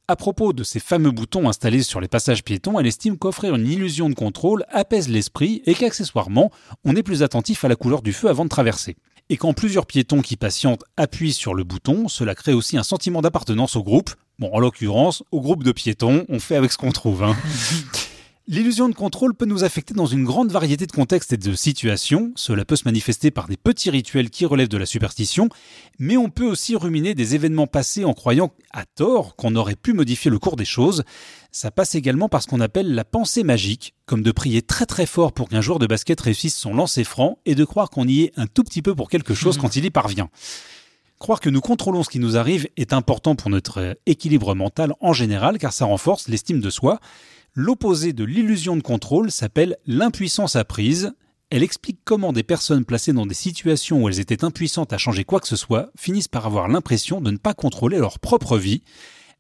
[0.10, 3.67] À propos de ces fameux boutons installés sur les passages piétons, elle estime qu'offrir une
[3.67, 6.50] illusion de contrôle apaise l'esprit et qu'accessoirement,
[6.86, 8.96] on est plus attentif à la couleur du feu avant de traverser.
[9.28, 13.22] Et quand plusieurs piétons qui patientent appuient sur le bouton, cela crée aussi un sentiment
[13.22, 14.12] d'appartenance au groupe.
[14.39, 17.24] Bon, en l'occurrence, au groupe de piétons, on fait avec ce qu'on trouve.
[17.24, 17.36] hein.
[18.49, 22.31] L'illusion de contrôle peut nous affecter dans une grande variété de contextes et de situations.
[22.38, 25.49] Cela peut se manifester par des petits rituels qui relèvent de la superstition,
[25.99, 29.91] mais on peut aussi ruminer des événements passés en croyant à tort qu'on aurait pu
[29.91, 31.03] modifier le cours des choses.
[31.51, 35.05] Ça passe également par ce qu'on appelle la pensée magique, comme de prier très très
[35.05, 38.21] fort pour qu'un joueur de basket réussisse son lancer franc et de croire qu'on y
[38.21, 40.29] est un tout petit peu pour quelque chose quand il y parvient.
[41.19, 45.12] Croire que nous contrôlons ce qui nous arrive est important pour notre équilibre mental en
[45.12, 47.01] général car ça renforce l'estime de soi.
[47.60, 51.13] L'opposé de l'illusion de contrôle s'appelle l'impuissance apprise.
[51.50, 55.24] Elle explique comment des personnes placées dans des situations où elles étaient impuissantes à changer
[55.24, 58.84] quoi que ce soit finissent par avoir l'impression de ne pas contrôler leur propre vie.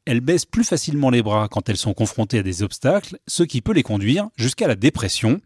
[0.05, 3.61] Elles baissent plus facilement les bras quand elles sont confrontées à des obstacles, ce qui
[3.61, 5.39] peut les conduire jusqu'à la dépression.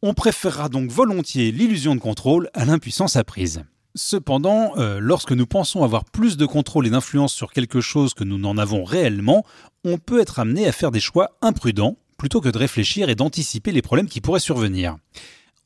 [0.00, 3.64] On préférera donc volontiers l'illusion de contrôle à l'impuissance apprise.
[3.94, 8.24] Cependant, euh, lorsque nous pensons avoir plus de contrôle et d'influence sur quelque chose que
[8.24, 9.44] nous n'en avons réellement,
[9.84, 13.72] on peut être amené à faire des choix imprudents plutôt que de réfléchir et d'anticiper
[13.72, 14.96] les problèmes qui pourraient survenir.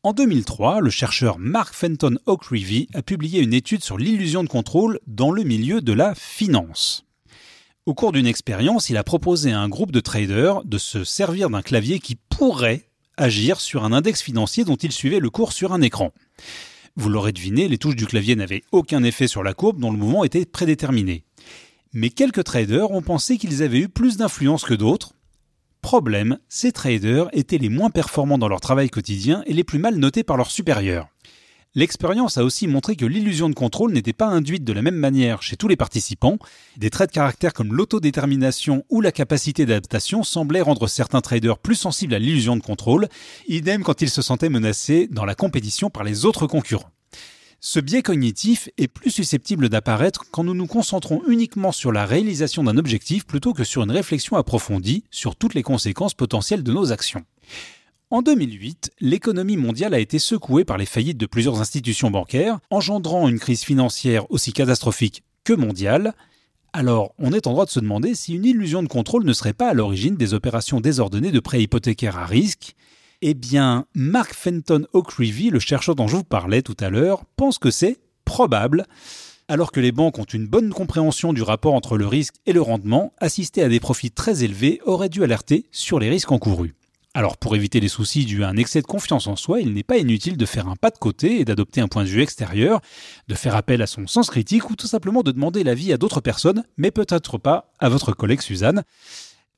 [0.04, 4.98] En 2003, le chercheur Mark Fenton O'Creevy a publié une étude sur l'illusion de contrôle
[5.06, 7.04] dans le milieu de la finance.
[7.86, 11.50] Au cours d'une expérience, il a proposé à un groupe de traders de se servir
[11.50, 15.72] d'un clavier qui pourrait agir sur un index financier dont il suivait le cours sur
[15.72, 16.12] un écran.
[16.96, 19.96] Vous l'aurez deviné, les touches du clavier n'avaient aucun effet sur la courbe dont le
[19.96, 21.24] mouvement était prédéterminé.
[21.94, 25.14] Mais quelques traders ont pensé qu'ils avaient eu plus d'influence que d'autres.
[25.80, 29.96] Problème, ces traders étaient les moins performants dans leur travail quotidien et les plus mal
[29.96, 31.08] notés par leurs supérieurs.
[31.74, 35.40] L'expérience a aussi montré que l'illusion de contrôle n'était pas induite de la même manière
[35.40, 36.36] chez tous les participants.
[36.76, 41.74] Des traits de caractère comme l'autodétermination ou la capacité d'adaptation semblaient rendre certains traders plus
[41.74, 43.08] sensibles à l'illusion de contrôle,
[43.48, 46.90] idem quand ils se sentaient menacés dans la compétition par les autres concurrents.
[47.58, 52.64] Ce biais cognitif est plus susceptible d'apparaître quand nous nous concentrons uniquement sur la réalisation
[52.64, 56.92] d'un objectif plutôt que sur une réflexion approfondie sur toutes les conséquences potentielles de nos
[56.92, 57.24] actions.
[58.12, 63.26] En 2008, l'économie mondiale a été secouée par les faillites de plusieurs institutions bancaires, engendrant
[63.26, 66.12] une crise financière aussi catastrophique que mondiale.
[66.74, 69.54] Alors, on est en droit de se demander si une illusion de contrôle ne serait
[69.54, 72.74] pas à l'origine des opérations désordonnées de prêts hypothécaires à risque.
[73.22, 77.56] Eh bien, Mark Fenton O'Creevy, le chercheur dont je vous parlais tout à l'heure, pense
[77.56, 77.96] que c'est
[78.26, 78.84] probable.
[79.48, 82.60] Alors que les banques ont une bonne compréhension du rapport entre le risque et le
[82.60, 86.74] rendement, assister à des profits très élevés aurait dû alerter sur les risques encourus.
[87.14, 89.82] Alors pour éviter les soucis dus à un excès de confiance en soi, il n'est
[89.82, 92.80] pas inutile de faire un pas de côté et d'adopter un point de vue extérieur,
[93.28, 96.22] de faire appel à son sens critique ou tout simplement de demander l'avis à d'autres
[96.22, 98.82] personnes, mais peut-être pas à votre collègue Suzanne.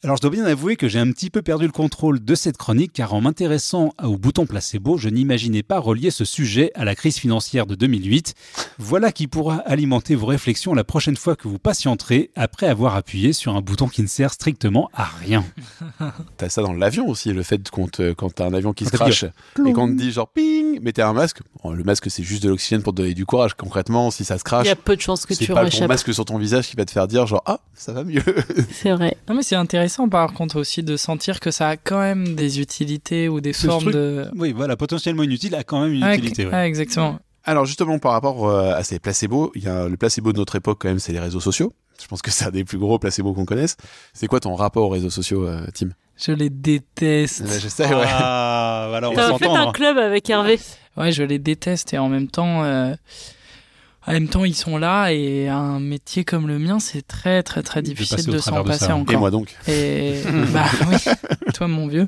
[0.05, 2.59] Alors je dois bien avouer que j'ai un petit peu perdu le contrôle de cette
[2.59, 6.95] chronique car en m'intéressant au bouton placebo, je n'imaginais pas relier ce sujet à la
[6.95, 8.35] crise financière de 2008.
[8.79, 13.33] Voilà qui pourra alimenter vos réflexions la prochaine fois que vous patienterez après avoir appuyé
[13.33, 15.43] sur un bouton qui ne sert strictement à rien.
[16.37, 18.91] T'as ça dans l'avion aussi, le fait qu'on te- quand t'as un avion qui se
[18.91, 21.39] crache et qu'on te dit genre ping, mettez un masque.
[21.63, 23.55] Bon, le masque c'est juste de l'oxygène pour te donner du courage.
[23.55, 25.67] Concrètement, si ça se Il crache, y a peu de chances que c'est tu pas
[25.71, 28.23] ton masque sur ton visage qui va te faire dire genre ah ça va mieux.
[28.71, 29.17] C'est vrai.
[29.31, 32.61] Non mais c'est intéressant par contre aussi de sentir que ça a quand même des
[32.61, 34.27] utilités ou des Ce formes truc- de...
[34.37, 36.47] Oui, voilà, potentiellement inutile a quand même une Ouais, utilité.
[36.47, 36.53] ouais.
[36.53, 37.19] ouais, exactement.
[37.45, 40.57] Alors justement par rapport euh, à ces placebos, il y a le placebo de notre
[40.57, 41.73] époque quand même, c'est les réseaux sociaux.
[42.03, 43.77] Je pense que c'est un des plus gros placebos qu'on connaisse.
[44.15, 45.91] C'est quoi ton rapport aux réseaux sociaux, euh, Tim?
[46.17, 47.43] Je les déteste.
[47.43, 48.05] Ben, Je sais, ouais.
[48.07, 49.73] Ah, voilà, on va T'as fait un s'entendre.
[49.73, 50.59] club avec Hervé.
[50.97, 52.95] Ouais, je les déteste et en même temps, euh,
[54.07, 57.63] en même temps, ils sont là et un métier comme le mien, c'est très très
[57.63, 58.91] très difficile de s'en de passer ça.
[58.91, 59.15] Et encore.
[59.15, 59.57] Et moi donc.
[59.67, 60.21] Et
[60.53, 60.97] bah oui,
[61.55, 62.07] toi mon vieux.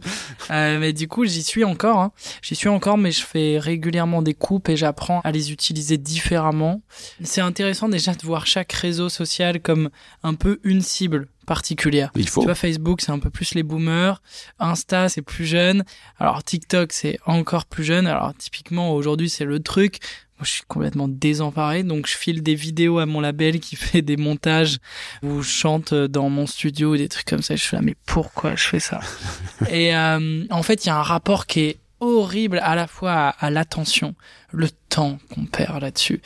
[0.51, 1.99] Euh, mais du coup, j'y suis encore.
[1.99, 2.13] Hein.
[2.43, 6.83] J'y suis encore, mais je fais régulièrement des coupes et j'apprends à les utiliser différemment.
[7.23, 9.91] C'est intéressant déjà de voir chaque réseau social comme
[10.23, 12.11] un peu une cible particulière.
[12.17, 12.43] Il faut.
[12.43, 14.21] Tu vois, Facebook, c'est un peu plus les boomers.
[14.59, 15.85] Insta, c'est plus jeune.
[16.19, 18.07] Alors, TikTok, c'est encore plus jeune.
[18.07, 20.01] Alors, typiquement, aujourd'hui, c'est le truc.
[20.39, 21.83] Moi, je suis complètement désemparé.
[21.83, 24.79] Donc, je file des vidéos à mon label qui fait des montages
[25.23, 27.57] où je chante dans mon studio et des trucs comme ça.
[27.57, 29.01] Je suis là, mais pourquoi je fais ça?
[29.71, 33.13] et, euh, en fait, il y a un rapport qui est horrible à la fois
[33.13, 34.15] à, à l'attention,
[34.53, 36.21] le temps qu'on perd là-dessus.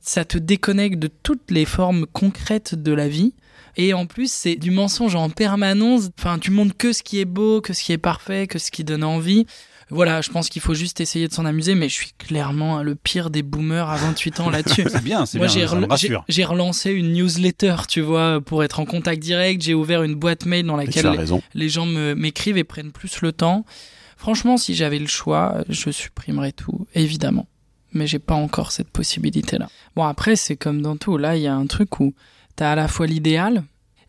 [0.00, 3.34] Ça te déconnecte de toutes les formes concrètes de la vie.
[3.76, 6.10] Et en plus, c'est du mensonge en permanence.
[6.18, 8.70] Enfin, tu montres que ce qui est beau, que ce qui est parfait, que ce
[8.70, 9.46] qui donne envie.
[9.88, 12.96] Voilà, je pense qu'il faut juste essayer de s'en amuser, mais je suis clairement le
[12.96, 14.84] pire des boomers à 28 ans là-dessus.
[14.90, 15.86] C'est bien, c'est bien, j'ai rel-
[16.28, 19.62] j'ai- relancé une newsletter, tu vois, pour être en contact direct.
[19.62, 21.02] J'ai ouvert une boîte mail dans laquelle
[21.54, 23.64] les gens me- m'écrivent et prennent plus le temps.
[24.16, 27.46] Franchement, si j'avais le choix, je supprimerais tout, évidemment.
[27.92, 29.68] Mais j'ai pas encore cette possibilité-là.
[29.94, 31.16] Bon, après, c'est comme dans tout.
[31.16, 32.12] Là, il y a un truc où
[32.56, 33.62] t'as à la fois l'idéal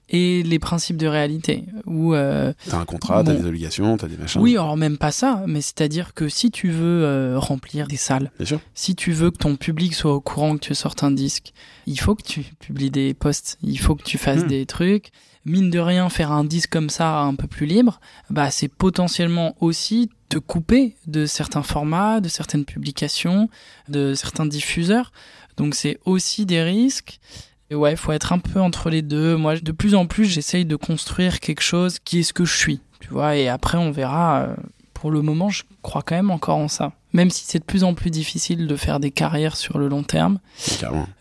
[0.10, 1.66] et les principes de réalité.
[1.86, 4.42] Où, euh, T'as un contrat, t'as des obligations, t'as des machins.
[4.42, 8.32] oui, alors même pas ça, mais c'est-à-dire que si tu veux euh, remplir des salles,
[8.38, 8.60] Bien sûr.
[8.74, 11.52] si tu veux que ton public soit au courant que tu sortes un disque,
[11.86, 14.48] il faut que tu publies des posts, il faut que tu fasses Hmm.
[14.48, 15.10] des trucs.
[15.46, 19.56] Mine de rien, faire un disque comme ça un peu plus libre, bah c'est potentiellement
[19.62, 23.50] aussi te couper de certains formats, de certaines publications,
[23.88, 25.14] de certains diffuseurs.
[25.56, 27.20] Donc c'est aussi des risques.
[27.70, 29.36] Et ouais, faut être un peu entre les deux.
[29.36, 32.56] Moi, de plus en plus, j'essaye de construire quelque chose qui est ce que je
[32.58, 33.36] suis, tu vois.
[33.36, 34.42] Et après, on verra.
[34.44, 34.56] euh,
[34.94, 36.94] Pour le moment, je crois quand même encore en ça.
[37.14, 40.04] Même si c'est de plus en plus difficile de faire des carrières sur le long
[40.04, 40.40] terme,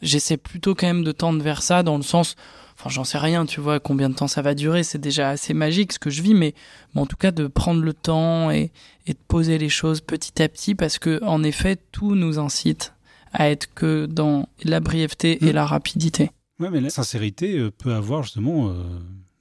[0.02, 2.36] j'essaie plutôt quand même de tendre vers ça dans le sens,
[2.78, 5.54] enfin j'en sais rien, tu vois, combien de temps ça va durer, c'est déjà assez
[5.54, 6.54] magique ce que je vis, mais,
[6.94, 8.72] mais en tout cas de prendre le temps et,
[9.06, 12.92] et de poser les choses petit à petit parce que en effet tout nous incite
[13.32, 15.54] à être que dans la brièveté et Mm.
[15.54, 16.30] la rapidité.
[16.60, 18.72] Ouais, mais la sincérité euh, peut avoir justement euh,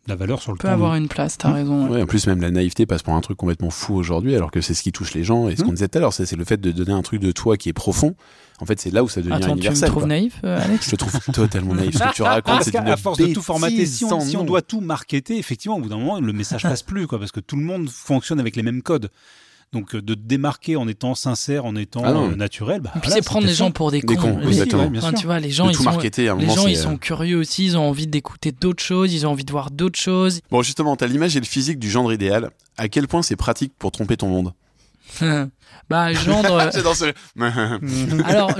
[0.08, 0.74] la valeur sur le Peut temps.
[0.74, 1.88] avoir une place, t'as raison.
[1.90, 2.02] ouais.
[2.02, 4.74] En plus, même la naïveté passe pour un truc complètement fou aujourd'hui, alors que c'est
[4.74, 5.48] ce qui touche les gens.
[5.48, 5.66] Et ce Hmm.
[5.68, 7.70] qu'on disait tout à l'heure, c'est le fait de donner un truc de toi qui
[7.70, 8.16] est profond.
[8.60, 9.90] En fait, c'est là où ça devient Attends, tu me universel.
[9.90, 10.08] trouves quoi.
[10.10, 11.94] naïf, euh, Alex Je te trouve totalement naïf.
[11.98, 14.20] Ce que tu racontes, Parce c'est qu'à une à force de tout formater, si on,
[14.20, 17.18] si on doit tout marketer, effectivement, au bout d'un moment, le message passe plus, quoi,
[17.20, 19.10] parce que tout le monde fonctionne avec les mêmes codes.
[19.76, 23.00] Donc, euh, de te démarquer en étant sincère, en étant Ah euh, naturel, bah, Et
[23.00, 24.14] puis voilà, c'est prendre les gens pour des cons.
[24.14, 25.20] Des cons, ouais, bien Enfin, sûr.
[25.20, 26.94] tu vois, les gens, ils sont, marketer, à un les moment, gens, ils c'est, sont
[26.94, 30.00] euh, curieux aussi, ils ont envie d'écouter d'autres choses, ils ont envie de voir d'autres
[30.00, 30.40] choses.
[30.50, 32.50] Bon, justement, t'as l'image et le physique du gendre idéal.
[32.78, 34.54] À quel point c'est pratique pour tromper ton monde?
[35.90, 36.70] bah, gendre.
[36.74, 37.06] C'est dans ce...
[38.26, 38.52] alors,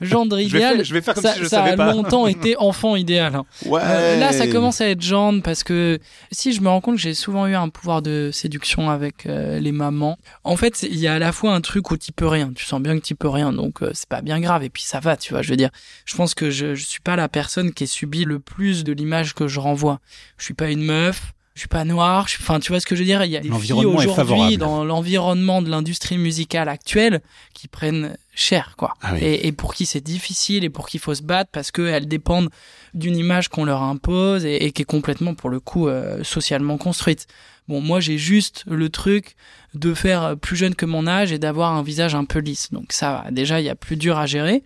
[0.00, 0.76] gendre Je vais idéal.
[0.76, 1.92] faire- je vais faire comme ça, si je ça savais a pas.
[1.92, 3.34] longtemps été enfant idéal.
[3.34, 3.44] hein.
[3.66, 3.80] Ouais.
[3.84, 5.98] Euh, là, ça commence à être gendre parce que
[6.30, 9.72] si je me rends compte j'ai souvent eu un pouvoir de séduction avec euh, les
[9.72, 10.18] mamans.
[10.44, 12.52] En fait, il y a à la fois un truc où tu peux rien.
[12.54, 14.62] Tu sens bien que tu peux rien, donc euh, c'est pas bien grave.
[14.64, 15.42] Et puis ça va, tu vois.
[15.42, 15.70] Je veux dire,
[16.04, 18.92] je pense que je, je suis pas la personne qui ait subi le plus de
[18.92, 20.00] l'image que je renvoie.
[20.38, 21.32] Je suis pas une meuf.
[21.54, 22.28] Je suis pas noire.
[22.28, 23.22] je- Enfin, tu vois ce que je veux dire?
[23.24, 23.72] Il y a des filles
[24.12, 27.20] aujourd'hui dans l'environnement de l'industrie musicale actuelle
[27.52, 28.94] qui prennent cher, quoi.
[29.02, 29.18] Ah oui.
[29.22, 32.08] et, et pour qui c'est difficile et pour qui il faut se battre parce qu'elles
[32.08, 32.48] dépendent
[32.94, 36.78] d'une image qu'on leur impose et, et qui est complètement, pour le coup, euh, socialement
[36.78, 37.26] construite.
[37.68, 39.36] Bon, moi, j'ai juste le truc
[39.74, 42.72] de faire plus jeune que mon âge et d'avoir un visage un peu lisse.
[42.72, 43.30] Donc ça, va.
[43.30, 44.62] déjà, il y a plus dur à gérer.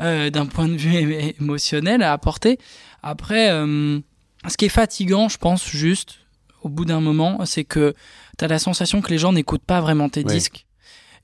[0.00, 0.94] euh, d'un point de vue
[1.40, 2.58] émotionnel à apporter.
[3.02, 4.00] Après, euh,
[4.48, 6.19] ce qui est fatigant, je pense, juste,
[6.62, 7.94] au bout d'un moment, c'est que
[8.38, 10.34] tu as la sensation que les gens n'écoutent pas vraiment tes Ouais.
[10.34, 10.66] disques.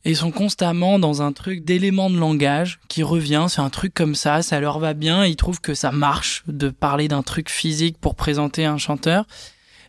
[0.04, 3.92] Et ils sont constamment dans un truc d'éléments de langage qui revient, c'est un truc
[3.92, 7.50] comme ça, ça leur va bien, ils trouvent que ça marche de parler d'un truc
[7.50, 9.24] physique pour présenter un chanteur.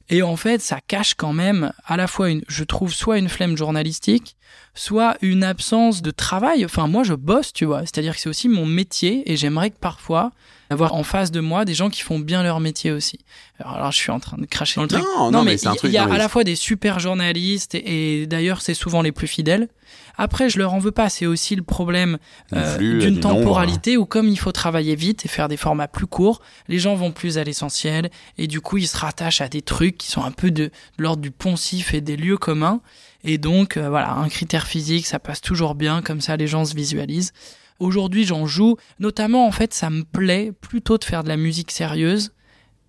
[0.09, 3.29] Et en fait, ça cache quand même à la fois une, je trouve, soit une
[3.29, 4.37] flemme journalistique,
[4.77, 6.63] soit une absence de travail.
[6.65, 7.81] Enfin, moi, je bosse, tu vois.
[7.81, 10.31] C'est-à-dire que c'est aussi mon métier et j'aimerais que parfois
[10.69, 13.19] avoir en face de moi des gens qui font bien leur métier aussi.
[13.59, 15.03] Alors, alors, je suis en train de cracher dans le truc.
[15.17, 17.73] Non, non, mais c'est un il truc- y a à la fois des super journalistes
[17.73, 19.69] et, et d'ailleurs, c'est souvent les plus fidèles.
[20.17, 21.09] Après, je leur en veux pas.
[21.09, 22.17] C'est aussi le problème
[22.53, 23.21] euh, d'une du nombre.
[23.35, 26.95] temporalité où comme il faut travailler vite et faire des formats plus courts, les gens
[26.95, 30.23] vont plus à l'essentiel et du coup ils se rattachent à des trucs qui sont
[30.23, 32.81] un peu de, de l'ordre du poncif et des lieux communs.
[33.27, 36.63] Et donc euh, voilà, un critère physique, ça passe toujours bien, comme ça les gens
[36.63, 37.33] se visualisent.
[37.77, 41.71] Aujourd'hui j'en joue, notamment en fait ça me plaît plutôt de faire de la musique
[41.71, 42.31] sérieuse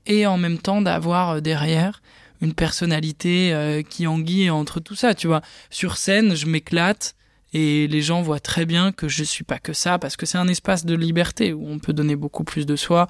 [0.06, 2.00] et en même temps d'avoir euh, derrière
[2.40, 5.42] une personnalité euh, qui anguille entre tout ça, tu vois.
[5.70, 7.16] Sur scène, je m'éclate
[7.52, 10.38] et les gens voient très bien que je suis pas que ça parce que c'est
[10.38, 13.08] un espace de liberté où on peut donner beaucoup plus de soi.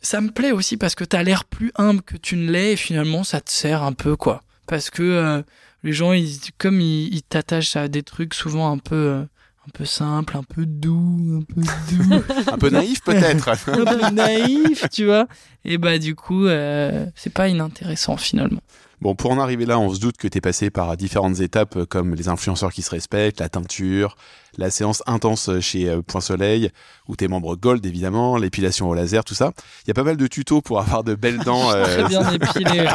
[0.00, 2.76] Ça me plaît aussi parce que t'as l'air plus humble que tu ne l'es et
[2.76, 4.42] finalement ça te sert un peu quoi.
[4.66, 5.42] Parce que euh,
[5.82, 9.22] les gens, ils, comme ils ils t'attachent à des trucs souvent un peu, euh,
[9.66, 11.60] un peu simples, un peu doux, un peu
[11.90, 12.22] doux,
[12.52, 13.48] Un peu naïf peut-être.
[13.68, 15.26] un peu naïf, tu vois.
[15.64, 18.60] Et bah du coup, euh, c'est pas inintéressant finalement.
[19.00, 21.76] Bon, pour en arriver là, on se doute que tu es passé par différentes étapes
[21.76, 24.16] euh, comme les influenceurs qui se respectent, la teinture,
[24.58, 26.70] la séance intense chez euh, Point Soleil,
[27.08, 29.52] ou tes membres gold évidemment, l'épilation au laser, tout ça.
[29.84, 31.70] Il y a pas mal de tutos pour avoir de belles dents.
[31.74, 32.88] euh, Très bien épilé.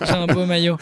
[0.00, 0.76] J'ai un beau maillot.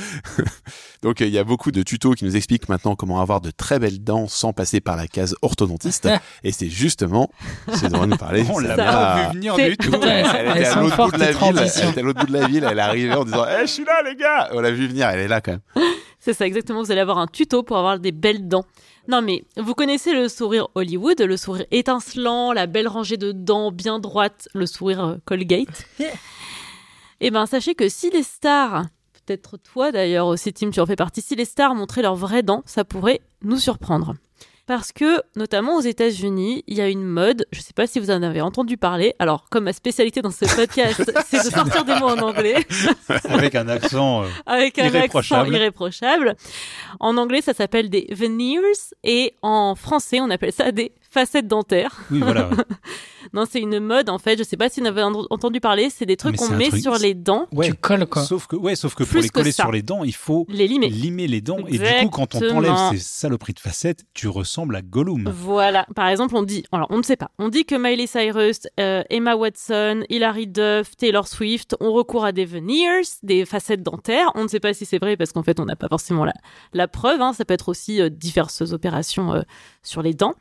[1.03, 3.51] Donc euh, il y a beaucoup de tutos qui nous expliquent maintenant comment avoir de
[3.51, 6.09] très belles dents sans passer par la case orthodontiste.
[6.45, 7.31] Et c'est justement,
[7.73, 8.45] c'est de nous parler.
[8.51, 9.93] On l'a pas vu venir du tout.
[10.03, 11.59] Elle était à l'autre bout de la ville.
[11.59, 12.67] Elle était à l'autre bout de la ville.
[12.71, 15.09] Elle est arrivée en disant Eh, Je suis là, les gars On l'a vu venir.
[15.09, 15.85] Elle est là quand même.
[16.19, 16.83] C'est ça, exactement.
[16.83, 18.67] Vous allez avoir un tuto pour avoir des belles dents.
[19.09, 23.73] Non, mais vous connaissez le sourire Hollywood, le sourire étincelant, la belle rangée de dents
[23.73, 25.87] bien droites, le sourire euh, Colgate.
[27.23, 30.97] Eh ben, sachez que si les stars, peut-être toi d'ailleurs aussi, Tim, tu en fais
[30.97, 34.15] partie, si les stars montraient leurs vraies dents, ça pourrait nous surprendre.
[34.71, 37.99] Parce que, notamment aux États-Unis, il y a une mode, je ne sais pas si
[37.99, 41.85] vous en avez entendu parler, alors comme ma spécialité dans ce podcast, c'est de sortir
[41.85, 42.55] des mots en anglais,
[43.31, 44.23] Avec un accent.
[44.23, 45.41] euh, avec un Irréprochable.
[45.49, 46.37] accent irréprochable.
[47.01, 48.61] En anglais, ça s'appelle des veneers
[49.03, 52.01] et en français, on appelle ça des facettes dentaires.
[52.11, 52.51] Oui, voilà.
[53.35, 54.37] Non, c'est une mode en fait.
[54.39, 55.89] Je sais pas si vous en avez en- entendu parler.
[55.91, 57.67] C'est des trucs qu'on met truc- sur les dents, Ouais.
[57.69, 58.23] Tu colles quoi.
[58.25, 59.65] Sauf que, ouais, sauf que pour les que coller ça.
[59.65, 60.89] sur les dents, il faut les limer.
[60.89, 61.59] limer les dents.
[61.69, 65.31] Et du coup, quand on t'enlève ces saloperies de facettes, tu ressembles à Gollum.
[65.33, 65.87] Voilà.
[65.95, 69.03] Par exemple, on dit, alors on ne sait pas, on dit que Miley Cyrus, euh,
[69.11, 74.33] Emma Watson, Hilary Duff, Taylor Swift ont recours à des veneers, des facettes dentaires.
[74.35, 76.35] On ne sait pas si c'est vrai parce qu'en fait, on n'a pas forcément la,
[76.73, 77.21] la preuve.
[77.21, 77.33] hein.
[77.35, 79.43] Ça peut être aussi euh, diverses opérations euh,
[79.83, 80.35] sur les dents.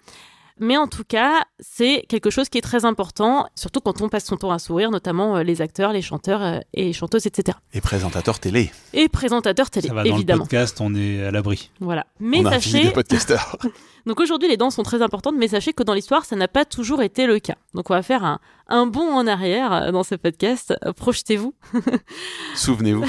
[0.59, 4.25] Mais en tout cas, c'est quelque chose qui est très important, surtout quand on passe
[4.25, 7.57] son temps à sourire, notamment euh, les acteurs, les chanteurs euh, et chanteuses, etc.
[7.73, 8.69] Et présentateur télé.
[8.93, 10.43] Et présentateurs télé, Ça va dans évidemment.
[10.43, 11.71] le podcast, on est à l'abri.
[11.79, 12.05] Voilà.
[12.19, 13.57] Mais on a fini sachez, podcasteurs.
[14.05, 16.65] donc aujourd'hui, les dents sont très importantes, mais sachez que dans l'histoire, ça n'a pas
[16.65, 17.55] toujours été le cas.
[17.73, 20.73] Donc on va faire un, un bond en arrière euh, dans ce podcast.
[20.97, 21.53] Projetez-vous,
[22.55, 23.05] Souvenez-vous.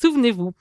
[0.00, 0.52] souvenez-vous.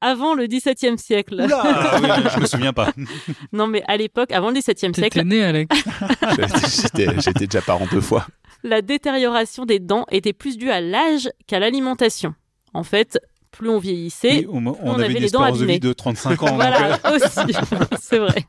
[0.00, 2.92] Avant le XVIIe siècle, Oula Ah oui, je me souviens pas.
[3.52, 5.76] non mais à l'époque, avant le XVIIe T'étais siècle, né, Alex.
[6.82, 8.26] J'étais j'étais déjà parent deux fois.
[8.62, 12.34] la détérioration des dents était plus due à l'âge qu'à l'alimentation.
[12.72, 13.18] En fait,
[13.50, 15.78] plus on vieillissait, Oui, on, on on avait les dents espérance de vie abîmées.
[15.78, 16.46] de 35 ans.
[16.46, 17.54] donc, voilà euh, aussi,
[18.00, 18.44] c'est vrai.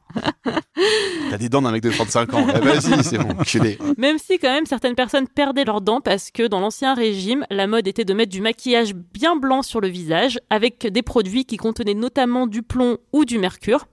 [1.36, 2.48] T'as des dents d'un mec de 35 ans.
[2.56, 3.78] Eh, Vas-y, c'est bon, culé.
[3.98, 7.68] Même si quand même certaines personnes perdaient leurs dents parce que dans l'ancien régime, la
[7.68, 11.58] mode était de mettre du maquillage bien blanc sur le visage avec des produits qui
[11.58, 13.86] contenaient notamment du plomb ou du mercure.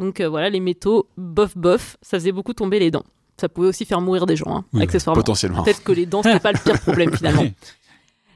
[0.00, 3.04] Donc euh, voilà, les métaux bof bof, ça faisait beaucoup tomber les dents.
[3.40, 5.20] Ça pouvait aussi faire mourir des gens, hein, Oui, accessoirement.
[5.22, 5.62] Potentiellement.
[5.62, 7.44] Peut-être que les dents, c'était pas le pire problème finalement.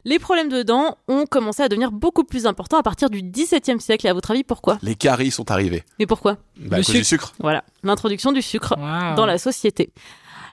[0.06, 3.80] Les problèmes de dents ont commencé à devenir beaucoup plus importants à partir du XVIIe
[3.80, 4.06] siècle.
[4.06, 4.78] Et à votre avis, pourquoi?
[4.82, 5.82] Les caries sont arrivés.
[5.98, 6.36] Mais pourquoi?
[6.58, 7.32] Bah, à du sucre.
[7.40, 8.76] Voilà, l'introduction du sucre
[9.16, 9.92] dans la société.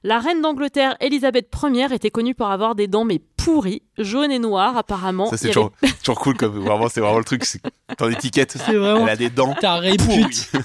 [0.03, 4.39] La reine d'Angleterre, Elisabeth Ier, était connue pour avoir des dents mais pourries, jaunes et
[4.39, 5.29] noires apparemment.
[5.29, 5.71] Ça, c'est avait- toujours,
[6.03, 6.37] toujours cool.
[6.37, 7.45] Comme, vraiment, c'est vraiment le truc.
[7.45, 7.61] C'est
[7.97, 8.57] ton étiquette.
[8.65, 10.47] C'est vraiment Elle a des dents pourries.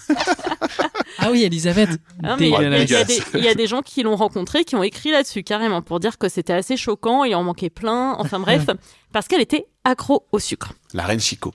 [1.19, 1.91] Ah oui, Elisabeth.
[2.23, 5.83] Ah, il y a- y, des- gens qui l'ont rencontrée, qui ont écrit là-dessus carrément
[5.83, 8.67] pour dire que c'était assez choquant, il en manquait plein, enfin bref,
[9.13, 10.73] parce qu'elle était accro au sucre.
[10.95, 11.53] La reine Chico.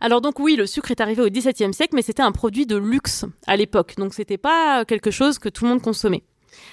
[0.00, 2.76] Alors donc oui, le sucre est arrivé au XVIIe siècle, mais c'était un produit de
[2.76, 6.22] luxe à l'époque, donc c'était pas quelque chose que tout le monde consommait.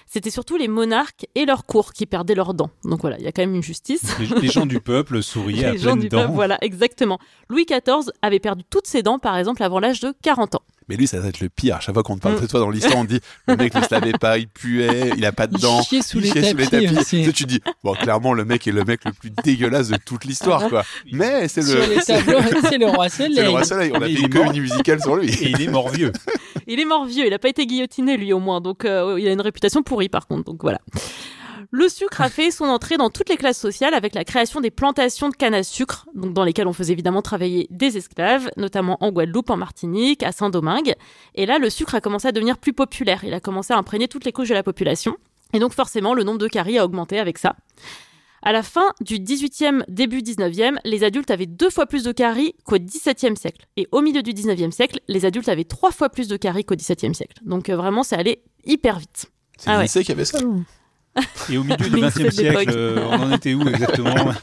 [0.08, 2.70] C'était surtout les monarques et leurs cours qui perdaient leurs dents.
[2.84, 4.04] Donc voilà, il y a quand même une justice.
[4.20, 6.22] Les, les gens du peuple souriaient à les gens pleines du dents.
[6.22, 7.20] peuple, voilà, exactement.
[7.50, 10.62] Louis XIV avait perdu toutes ses dents, par exemple, avant l'âge de 40 ans.
[10.88, 11.78] Mais lui, ça doit être le pire.
[11.78, 12.42] À chaque fois qu'on te parle Mm.
[12.42, 15.26] de toi dans l'histoire, on dit le mec ne se lavait pas, il puait, il
[15.26, 15.82] a pas de Il dents.
[15.82, 17.18] chiait sous il les tapis aussi.
[17.22, 19.98] Tu sais, tu dis, bon, clairement, le mec est le mec le plus dégueulasse de
[19.98, 20.84] toute l'histoire, quoi.
[21.12, 23.48] Mais c'est les le, c'est le roi c'est le soleil.
[23.50, 23.92] roi soleil.
[23.96, 25.30] On a il fait une musicale sur lui.
[25.34, 26.12] Et il est mort vieux.
[26.68, 29.28] Il est mort vieux, il n'a pas été guillotiné lui au moins, donc euh, il
[29.28, 30.80] a une réputation pourrie par contre, donc voilà.
[31.72, 34.72] Le sucre a fait son entrée dans toutes les classes sociales avec la création des
[34.72, 38.98] plantations de canne à sucre, donc dans lesquelles on faisait évidemment travailler des esclaves, notamment
[39.02, 40.94] en Guadeloupe, en Martinique, à Saint-Domingue.
[41.34, 43.24] Et là, le sucre a commencé à devenir plus populaire.
[43.24, 45.18] Il a commencé à imprégner toutes les couches de la population.
[45.54, 47.56] Et donc forcément, le nombre de caries a augmenté avec ça.
[48.48, 52.54] À la fin du 18e, début 19e, les adultes avaient deux fois plus de caries
[52.64, 53.66] qu'au 17e siècle.
[53.76, 56.76] Et au milieu du 19e siècle, les adultes avaient trois fois plus de caries qu'au
[56.76, 57.38] 17e siècle.
[57.44, 59.32] Donc euh, vraiment, c'est allé hyper vite.
[59.58, 59.84] C'est Ah le ouais.
[59.86, 60.38] lycée qui avait ça.
[61.50, 62.76] Et au milieu du Mais XXe cette siècle, époque.
[62.76, 64.14] euh, on en était où exactement?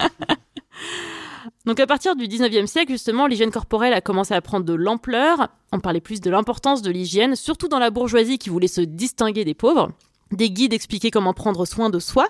[1.65, 5.49] Donc à partir du 19e siècle, justement, l'hygiène corporelle a commencé à prendre de l'ampleur.
[5.71, 9.45] On parlait plus de l'importance de l'hygiène, surtout dans la bourgeoisie qui voulait se distinguer
[9.45, 9.93] des pauvres.
[10.33, 12.27] Des guides expliquaient comment prendre soin de soi.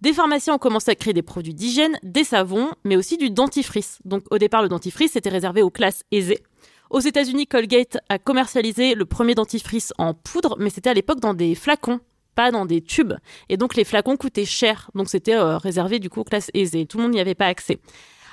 [0.00, 3.98] Des pharmaciens ont commencé à créer des produits d'hygiène, des savons, mais aussi du dentifrice.
[4.06, 6.42] Donc au départ, le dentifrice était réservé aux classes aisées.
[6.88, 11.34] Aux États-Unis, Colgate a commercialisé le premier dentifrice en poudre, mais c'était à l'époque dans
[11.34, 12.00] des flacons,
[12.34, 13.12] pas dans des tubes.
[13.50, 16.86] Et donc les flacons coûtaient cher, donc c'était euh, réservé du coup aux classes aisées.
[16.86, 17.78] Tout le monde n'y avait pas accès.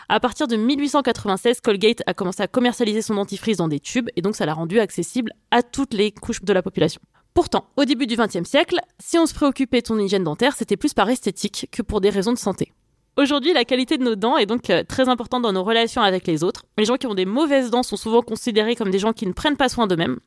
[0.08, 4.22] À partir de 1896, Colgate a commencé à commercialiser son dentifrice dans des tubes et
[4.22, 7.02] donc ça l'a rendu accessible à toutes les couches de la population.
[7.38, 10.76] Pourtant, au début du XXe siècle, si on se préoccupait de son hygiène dentaire, c'était
[10.76, 12.74] plus par esthétique que pour des raisons de santé.
[13.16, 16.26] Aujourd'hui, la qualité de nos dents est donc euh, très importante dans nos relations avec
[16.26, 16.66] les autres.
[16.80, 19.34] Les gens qui ont des mauvaises dents sont souvent considérés comme des gens qui ne
[19.34, 20.18] prennent pas soin d'eux-mêmes.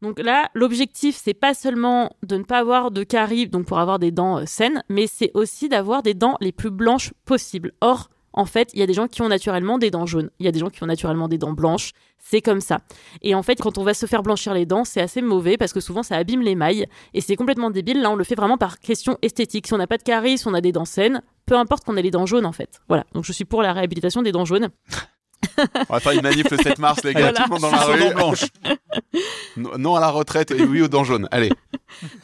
[0.00, 3.98] Donc là, l'objectif, c'est pas seulement de ne pas avoir de caries, donc pour avoir
[3.98, 7.74] des dents euh, saines, mais c'est aussi d'avoir des dents les plus blanches possibles.
[7.82, 10.46] Or, en fait, il y a des gens qui ont naturellement des dents jaunes, il
[10.46, 12.78] y a des gens qui ont naturellement des dents blanches, c'est comme ça.
[13.20, 15.72] Et en fait, quand on va se faire blanchir les dents, c'est assez mauvais parce
[15.72, 18.00] que souvent ça abîme les mailles et c'est complètement débile.
[18.00, 19.66] Là, on le fait vraiment par question esthétique.
[19.66, 21.96] Si on n'a pas de caries, si on a des dents saines, peu importe qu'on
[21.96, 22.80] ait les dents jaunes en fait.
[22.88, 23.04] Voilà.
[23.14, 24.70] Donc je suis pour la réhabilitation des dents jaunes.
[25.88, 27.32] On va faire une manif le 7 mars, les gars.
[27.32, 27.44] Voilà.
[27.44, 28.14] Tout le monde dans la dents rue.
[28.14, 28.44] blanches.
[29.56, 31.28] Non à la retraite et oui aux dents jaunes.
[31.30, 31.50] Allez.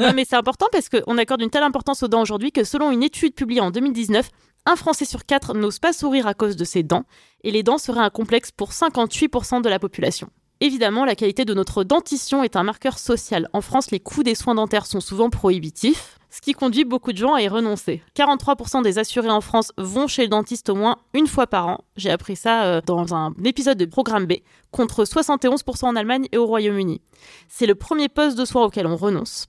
[0.01, 2.91] Non, mais c'est important parce qu'on accorde une telle importance aux dents aujourd'hui que selon
[2.91, 4.31] une étude publiée en 2019,
[4.69, 7.05] un Français sur quatre n'ose pas sourire à cause de ses dents,
[7.43, 10.29] et les dents seraient un complexe pour 58% de la population.
[10.61, 13.49] Évidemment, la qualité de notre dentition est un marqueur social.
[13.55, 17.17] En France, les coûts des soins dentaires sont souvent prohibitifs, ce qui conduit beaucoup de
[17.17, 18.03] gens à y renoncer.
[18.15, 21.79] 43% des assurés en France vont chez le dentiste au moins une fois par an.
[21.97, 24.35] J'ai appris ça euh, dans un épisode de Programme B,
[24.71, 27.01] contre 71% en Allemagne et au Royaume-Uni.
[27.49, 29.47] C'est le premier poste de soins auquel on renonce.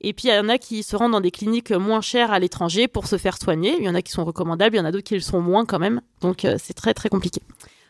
[0.00, 2.38] Et puis, il y en a qui se rendent dans des cliniques moins chères à
[2.38, 3.76] l'étranger pour se faire soigner.
[3.78, 5.40] Il y en a qui sont recommandables, il y en a d'autres qui le sont
[5.40, 6.00] moins quand même.
[6.20, 7.40] Donc, euh, c'est très, très compliqué.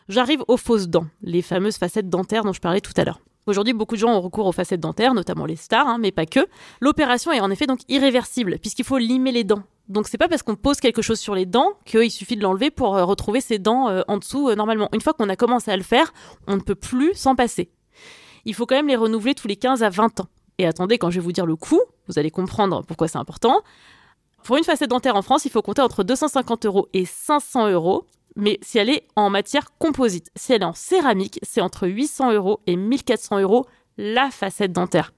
[0.07, 3.19] J'arrive aux fausses dents, les fameuses facettes dentaires dont je parlais tout à l'heure.
[3.45, 6.25] Aujourd'hui, beaucoup de gens ont recours aux facettes dentaires, notamment les stars, hein, mais pas
[6.25, 6.39] que.
[6.81, 9.63] L'opération est en effet donc irréversible, puisqu'il faut limer les dents.
[9.87, 12.69] Donc c'est pas parce qu'on pose quelque chose sur les dents qu'il suffit de l'enlever
[12.69, 14.89] pour euh, retrouver ses dents euh, en dessous normalement.
[14.93, 16.13] Une fois qu'on a commencé à le faire,
[16.47, 17.71] on ne peut plus s'en passer.
[18.45, 20.27] Il faut quand même les renouveler tous les 15 à 20 ans.
[20.59, 23.61] Et attendez, quand je vais vous dire le coût, vous allez comprendre pourquoi c'est important.
[24.43, 28.05] Pour une facette dentaire en France, il faut compter entre 250 euros et 500 euros.
[28.35, 32.33] Mais si elle est en matière composite, si elle est en céramique, c'est entre 800
[32.33, 33.65] euros et 1400 euros
[33.97, 35.13] la facette dentaire.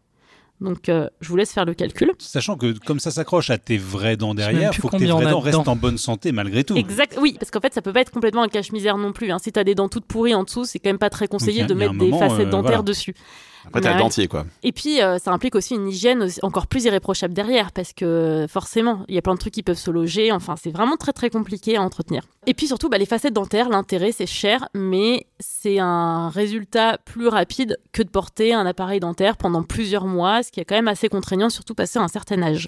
[0.59, 2.11] Donc, euh, je vous laisse faire le calcul.
[2.19, 5.39] Sachant que comme ça s'accroche à tes vraies dents derrière, faut que tes vraies dents
[5.39, 6.75] restent en bonne santé malgré tout.
[6.75, 9.31] Exact, oui, parce qu'en fait, ça peut pas être complètement un cache-misère non plus.
[9.31, 9.39] Hein.
[9.39, 11.73] Si t'as des dents toutes pourries en dessous, c'est quand même pas très conseillé de
[11.73, 12.83] y mettre des moment, facettes euh, dentaires voilà.
[12.83, 13.15] dessus.
[13.67, 14.45] Après t'as le dentier quoi.
[14.63, 19.05] Et puis, euh, ça implique aussi une hygiène encore plus irréprochable derrière, parce que forcément,
[19.07, 20.31] il y a plein de trucs qui peuvent se loger.
[20.31, 22.23] Enfin, c'est vraiment très très compliqué à entretenir.
[22.47, 27.27] Et puis surtout, bah, les facettes dentaires, l'intérêt, c'est cher, mais c'est un résultat plus
[27.27, 30.87] rapide que de porter un appareil dentaire pendant plusieurs mois, ce qui est quand même
[30.87, 32.67] assez contraignant, surtout passé un certain âge.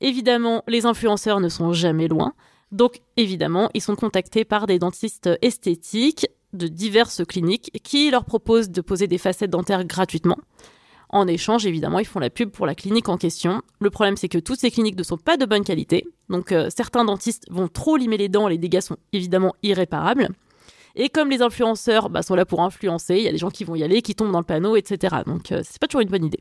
[0.00, 2.34] Évidemment, les influenceurs ne sont jamais loin.
[2.72, 8.70] Donc, évidemment, ils sont contactés par des dentistes esthétiques de diverses cliniques qui leur proposent
[8.70, 10.38] de poser des facettes dentaires gratuitement.
[11.08, 13.60] En échange, évidemment, ils font la pub pour la clinique en question.
[13.80, 16.06] Le problème, c'est que toutes ces cliniques ne sont pas de bonne qualité.
[16.30, 20.30] Donc, euh, certains dentistes vont trop limer les dents, les dégâts sont évidemment irréparables.
[20.94, 23.64] Et comme les influenceurs bah, sont là pour influencer, il y a des gens qui
[23.64, 25.16] vont y aller, qui tombent dans le panneau, etc.
[25.26, 26.40] Donc, euh, c'est pas toujours une bonne idée.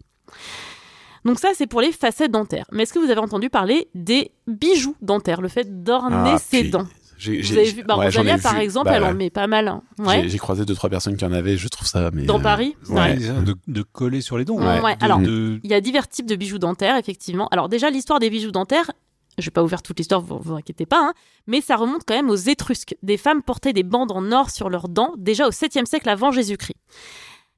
[1.26, 2.66] Donc ça, c'est pour les facettes dentaires.
[2.72, 6.62] Mais est-ce que vous avez entendu parler des bijoux dentaires, le fait d'orner Ah, ses
[6.62, 6.88] puis, dents?
[7.22, 8.62] J'ai- Vous j'ai- avez vu, bah, ouais, Rosalia, par vu.
[8.62, 9.68] exemple, Bah, elle en met pas mal.
[9.68, 9.84] hein.
[10.00, 10.28] J'ai- Ouais.
[10.28, 11.56] J'ai croisé deux trois personnes qui en avaient.
[11.56, 13.16] Je trouve ça, mais Dans euh, Paris Ouais.
[13.16, 14.58] De, de coller sur les dents.
[14.58, 14.82] Ouais.
[14.82, 17.48] Ouais, De- alors- de- Il y a divers types de bijoux dentaires, effectivement.
[17.52, 18.90] Alors déjà, l'histoire des bijoux dentaires,
[19.38, 21.14] je vais pas vous faire toute l'histoire, vous vous inquiétez pas, hein,
[21.46, 22.96] mais ça remonte quand même aux Étrusques.
[23.04, 26.32] Des femmes portaient des bandes en or sur leurs dents, déjà au 7e siècle avant
[26.32, 26.76] Jésus-Christ.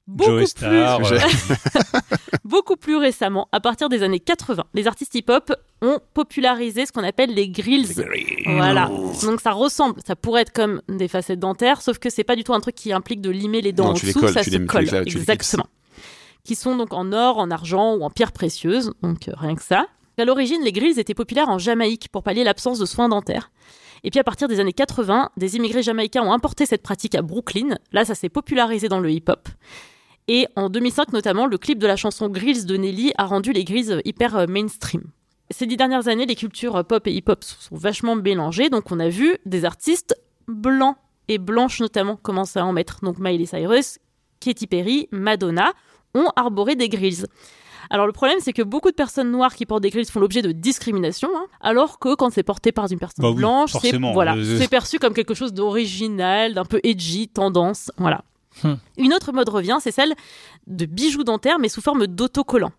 [0.06, 0.84] Beaucoup plus,
[2.44, 7.04] beaucoup plus récemment, à partir des années 80, les artistes hip-hop ont popularisé ce qu'on
[7.04, 8.04] appelle les grills.
[8.44, 8.90] Voilà.
[9.22, 12.44] Donc ça ressemble, ça pourrait être comme des facettes dentaires, sauf que c'est pas du
[12.44, 14.50] tout un truc qui implique de limer les dents Non, en dessous, colles, ça tu
[14.50, 14.94] se colle.
[15.06, 15.66] Exactement.
[16.44, 19.62] Qui sont donc en or, en argent ou en pierre précieuse, donc euh, rien que
[19.62, 19.86] ça.
[20.18, 23.50] À l'origine, les grills étaient populaires en Jamaïque pour pallier l'absence de soins dentaires.
[24.04, 27.22] Et puis à partir des années 80, des immigrés jamaïcains ont importé cette pratique à
[27.22, 27.78] Brooklyn.
[27.92, 29.48] Là, ça s'est popularisé dans le hip-hop.
[30.28, 33.64] Et en 2005 notamment, le clip de la chanson Grills de Nelly a rendu les
[33.64, 35.02] grills hyper euh, mainstream.
[35.50, 38.90] Ces dix dernières années, les cultures euh, pop et hip-hop sont sont vachement mélangées, donc
[38.90, 40.16] on a vu des artistes
[40.48, 40.96] blancs
[41.28, 43.00] et blanches notamment commencer à en mettre.
[43.02, 43.98] Donc Miley Cyrus,
[44.40, 45.72] Katy Perry, Madonna
[46.14, 47.26] ont arboré des grills.
[47.90, 50.40] Alors le problème, c'est que beaucoup de personnes noires qui portent des grills font l'objet
[50.40, 53.98] de discrimination, hein, alors que quand c'est porté par une personne Bah oui, blanche, c'est
[53.98, 58.24] voilà, Euh, c'est perçu comme quelque chose d'original, d'un peu edgy, tendance, voilà.
[58.62, 58.74] Hmm.
[58.98, 60.14] Une autre mode revient, c'est celle
[60.66, 62.72] de bijoux dentaires, mais sous forme d'autocollants.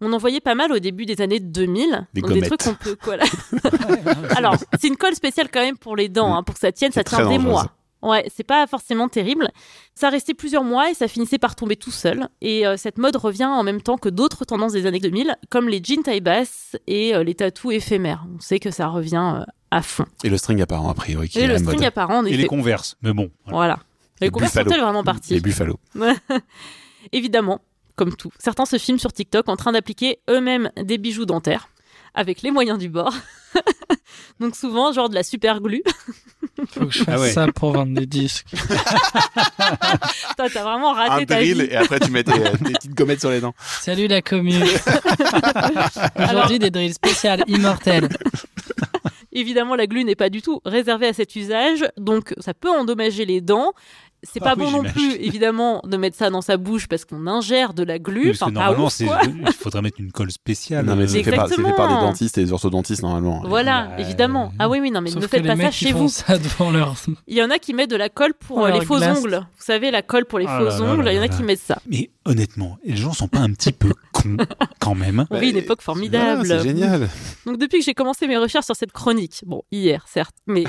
[0.00, 2.06] On en voyait pas mal au début des années 2000.
[2.12, 3.24] Des donc des trucs qu'on peut coller.
[4.36, 6.92] Alors, c'est une colle spéciale quand même pour les dents, hein, pour que ça tienne,
[6.92, 7.72] ça tient des mois.
[8.02, 9.48] Ouais, c'est pas forcément terrible.
[9.94, 12.28] Ça restait plusieurs mois et ça finissait par tomber tout seul.
[12.42, 15.68] Et euh, cette mode revient en même temps que d'autres tendances des années 2000, comme
[15.68, 18.26] les jeans taille basse et euh, les tatous éphémères.
[18.36, 20.04] On sait que ça revient euh, à fond.
[20.22, 21.84] Et le string apparent, a priori, qui Et est le la string mode.
[21.86, 22.46] apparent, en Et les effet.
[22.48, 22.96] converses.
[23.02, 23.30] Mais bon.
[23.46, 23.56] voilà.
[23.56, 23.78] Voilà.
[24.20, 25.78] Les Les sont-elles vraiment parties Les buffalo.
[27.12, 27.60] Évidemment,
[27.96, 31.68] comme tout, certains se filment sur TikTok en train d'appliquer eux-mêmes des bijoux dentaires
[32.14, 33.12] avec les moyens du bord.
[34.40, 35.82] Donc souvent, genre de la super glue.
[36.68, 37.30] Faut que je fasse Ah ouais.
[37.32, 38.46] ça pour vendre des disques.
[40.36, 41.68] Toi, t'as vraiment Un raté ta drill vie.
[41.70, 43.54] et après tu mets tes, tes petites gommettes sur les dents.
[43.82, 44.64] Salut la commune.
[46.18, 48.08] Aujourd'hui, des drills spéciales immortels.
[49.32, 53.26] Évidemment, la glue n'est pas du tout réservée à cet usage, donc ça peut endommager
[53.26, 53.74] les dents.
[54.32, 57.26] C'est Ah pas bon non plus, évidemment, de mettre ça dans sa bouche parce qu'on
[57.26, 58.30] ingère de la glue.
[58.32, 58.88] Oui, parce que normalement,
[59.46, 60.84] il faudrait mettre une colle spéciale.
[60.86, 63.42] Non, mais c'est fait, par, c'est fait par des dentistes et des orthodontistes normalement.
[63.46, 64.52] Voilà, évidemment.
[64.58, 66.08] Ah oui, oui, non, mais Sauf ne faites pas ça chez font vous.
[66.08, 66.94] ça devant leur.
[67.26, 69.18] Il y en a qui mettent de la colle pour Oh, euh, les faux glace.
[69.18, 69.40] ongles.
[69.58, 71.22] Vous savez, la colle pour les Ah faux là là ongles, là il y en
[71.22, 71.46] a là qui là.
[71.46, 71.78] mettent ça.
[71.88, 74.36] Mais honnêtement, les gens sont pas un petit peu cons
[74.80, 75.26] quand même.
[75.30, 76.46] On vit une époque formidable.
[76.46, 77.08] C'est génial.
[77.46, 80.64] Donc depuis que j'ai commencé mes recherches sur cette chronique, bon, hier certes, mais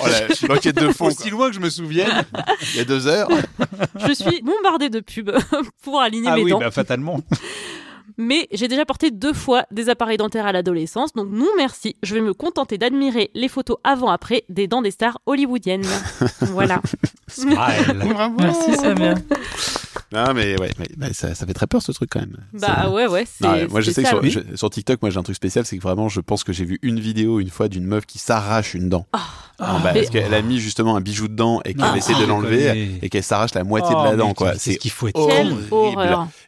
[0.00, 1.10] Oh, la- l'enquête de fond.
[1.28, 2.24] Aussi loin que je me souvienne.
[2.74, 3.28] Il y a deux heures.
[4.06, 5.36] je suis bombardée de pubs
[5.82, 6.58] pour aligner ah mes oui, dents.
[6.58, 7.20] bah, fatalement.
[8.16, 11.96] Mais j'ai déjà porté deux fois des appareils dentaires à l'adolescence, donc non merci.
[12.02, 15.86] Je vais me contenter d'admirer les photos avant-après des dents des stars hollywoodiennes.
[16.40, 16.80] voilà.
[17.28, 17.56] Smile.
[17.94, 18.36] Bravo.
[18.40, 19.14] Merci Samia.
[20.12, 22.36] Non, mais ouais, mais- bah, ça, ça fait très peur ce truc quand même.
[22.54, 23.26] Bah ouais, ouais.
[23.26, 25.36] c'est- Non, ouais, moi je sais que sur, je- sur TikTok, moi j'ai un truc
[25.36, 28.06] spécial, c'est que vraiment je pense que j'ai vu une vidéo une fois d'une meuf
[28.06, 29.06] qui s'arrache une dent.
[29.12, 29.18] Ah,
[29.60, 32.14] Non, bah, mais- Parce qu'elle a mis justement un bijou dedans et qu'elle Ah, essaie
[32.14, 34.32] de l'enlever et qu'elle s'arrache la moitié Oh, de la mais dent.
[34.34, 34.54] quoi.
[34.56, 35.16] C'est ce qu'il faut être.
[35.18, 35.56] horrible.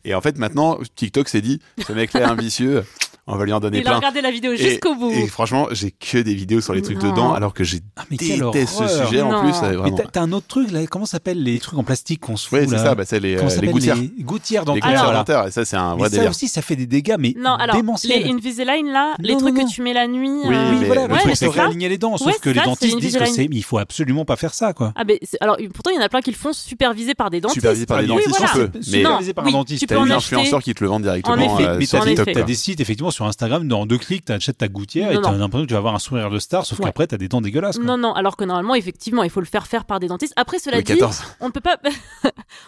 [0.05, 2.85] Et en fait maintenant, TikTok s'est dit, ce mec-là est un vicieux,
[3.27, 3.97] on va lui en donner Il a plein.
[3.97, 5.11] regardé la vidéo jusqu'au bout.
[5.13, 7.11] Et franchement, j'ai que des vidéos sur les trucs Non.
[7.11, 9.55] de dents alors que j'ai Ah, ce sujet en plus.
[9.63, 12.37] euh, Mais t'as- un autre truc là, comment ça s'appelle les trucs en plastique qu'on
[12.37, 13.97] se fout Ouais, c'est là ça, bah, c'est les, euh, les s'appelle gouttières.
[13.97, 14.83] Les gouttières Les dentaires.
[14.83, 16.31] gouttières Alors- dentaires, et ça c'est un Mais vrai ça délire.
[16.31, 18.23] aussi, ça fait des dégâts, mais Non, alors, démentiels.
[18.25, 19.67] les Invisalign là, les trucs non, non.
[19.69, 20.29] que tu mets la nuit.
[20.31, 21.53] Oui, euh, Oui, mais voilà, le le Ouais, truc c'est ça.
[21.53, 24.25] réaligner les dents, sauf Ouais, que les ça, dentistes disent que c'est, il faut absolument
[24.25, 24.93] pas faire ça, quoi.
[24.97, 27.41] Ah ben alors pourtant il y en a plein qui le font supervisés par des
[27.41, 27.61] dentistes.
[27.61, 28.71] Supervisé par des Oui, dentistes, peut.
[28.75, 29.81] Mais Supervisé par un dentiste.
[29.81, 30.15] tu peux des acheter.
[30.37, 31.87] influenceurs qui te le vendent directement euh, mais.
[31.87, 35.65] T'as des sites, effectivement, sur Instagram, dans deux clics, t'achètes ta gouttière et t'as l'impression
[35.65, 36.87] que tu vas avoir un sourire de star, sauf Ouais.
[36.87, 37.79] qu'après, t'as des dents dégueulasses.
[37.79, 40.33] Non, non, alors que normalement, effectivement, il faut le faire faire par des dentistes.
[40.37, 41.23] Après, cela dit, 14.
[41.41, 41.77] on ne peut pas,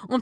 [0.09, 0.18] on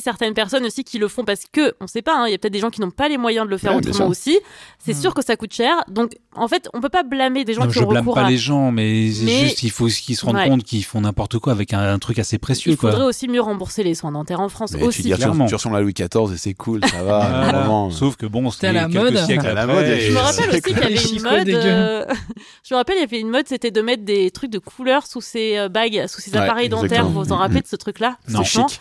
[0.00, 2.34] ne certaines personnes aussi qui le font parce que, on sait pas, hein, il y
[2.34, 4.38] a peut-être des gens qui n'ont pas les moyens de le faire Ouais, autrement aussi.
[4.78, 5.74] C'est sûr que ça coûte cher.
[5.88, 8.14] Donc, en fait, on peut pas blâmer des gens Non, qui je ont blâme recours
[8.14, 8.30] pas à.
[8.30, 10.48] les gens, mais c'est Mais- juste qu'il faut qu'ils se rendent Ouais.
[10.48, 13.06] compte qu'ils font n'importe quoi avec un, un truc assez précieux, Il faudrait quoi.
[13.06, 15.02] aussi mieux rembourser les soins dentaires en France Mais tu aussi.
[15.02, 15.46] dis, tu, clairement.
[15.46, 17.20] tu à Louis XIV et c'est cool, ça va.
[17.52, 17.90] Vraiment.
[17.90, 19.16] Sauf que bon, C'était la quelques mode.
[19.26, 21.48] siècles À la après, mode, Je me rappelle aussi qu'il y avait une mode.
[21.48, 22.04] euh,
[22.64, 25.06] Je me rappelle, il y avait une mode, c'était de mettre des trucs de couleurs
[25.06, 27.06] sous ses euh, bagues, sous ses appareils dentaires.
[27.08, 28.16] Vous vous en rappelez de ce truc-là?
[28.28, 28.44] Non.
[28.44, 28.80] Chic.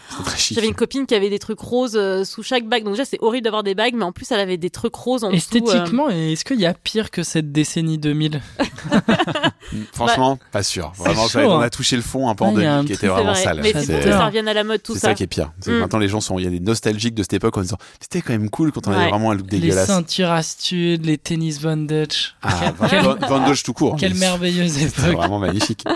[0.51, 2.83] J'avais une copine qui avait des trucs roses euh, sous chaque bague.
[2.85, 5.23] Donc déjà, c'est horrible d'avoir des bagues, mais en plus, elle avait des trucs roses
[5.25, 5.57] en dessous.
[5.57, 5.59] euh.
[5.65, 8.41] Esthétiquement, est-ce qu'il y a pire que cette décennie 2000
[9.93, 10.91] Franchement, pas sûr.
[10.95, 11.63] Vraiment, chaud, ça- on hein.
[11.63, 13.07] a touché le fond un peu en Ouais, il y a 2000 un qui était
[13.07, 13.43] vraiment vrai.
[13.43, 13.59] sale.
[13.61, 15.07] Mais c'est pour que ça revienne à la mode, tout c'est ça.
[15.09, 15.51] ça qui est pire.
[15.59, 15.79] C'est que Mm.
[15.81, 18.21] Maintenant, les gens sont, il y a des nostalgiques de cette époque en disant, c'était
[18.21, 19.87] quand même cool quand on avait vraiment un look Les dégueulasse.
[19.87, 22.35] ceintures Astude, les tennis Von Dutch.
[22.41, 23.95] Ah, Van, Van Dodge tout court.
[23.97, 25.15] Quelle merveilleuse C'est époque.
[25.17, 25.83] vraiment magnifique.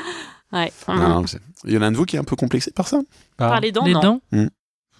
[0.53, 0.71] Ouais.
[0.87, 2.69] Non, non, c'est- Il y en a un de vous qui est un peu complexé
[2.69, 2.99] par ça?
[3.37, 3.99] Par les dents, Les non.
[4.01, 4.21] dents?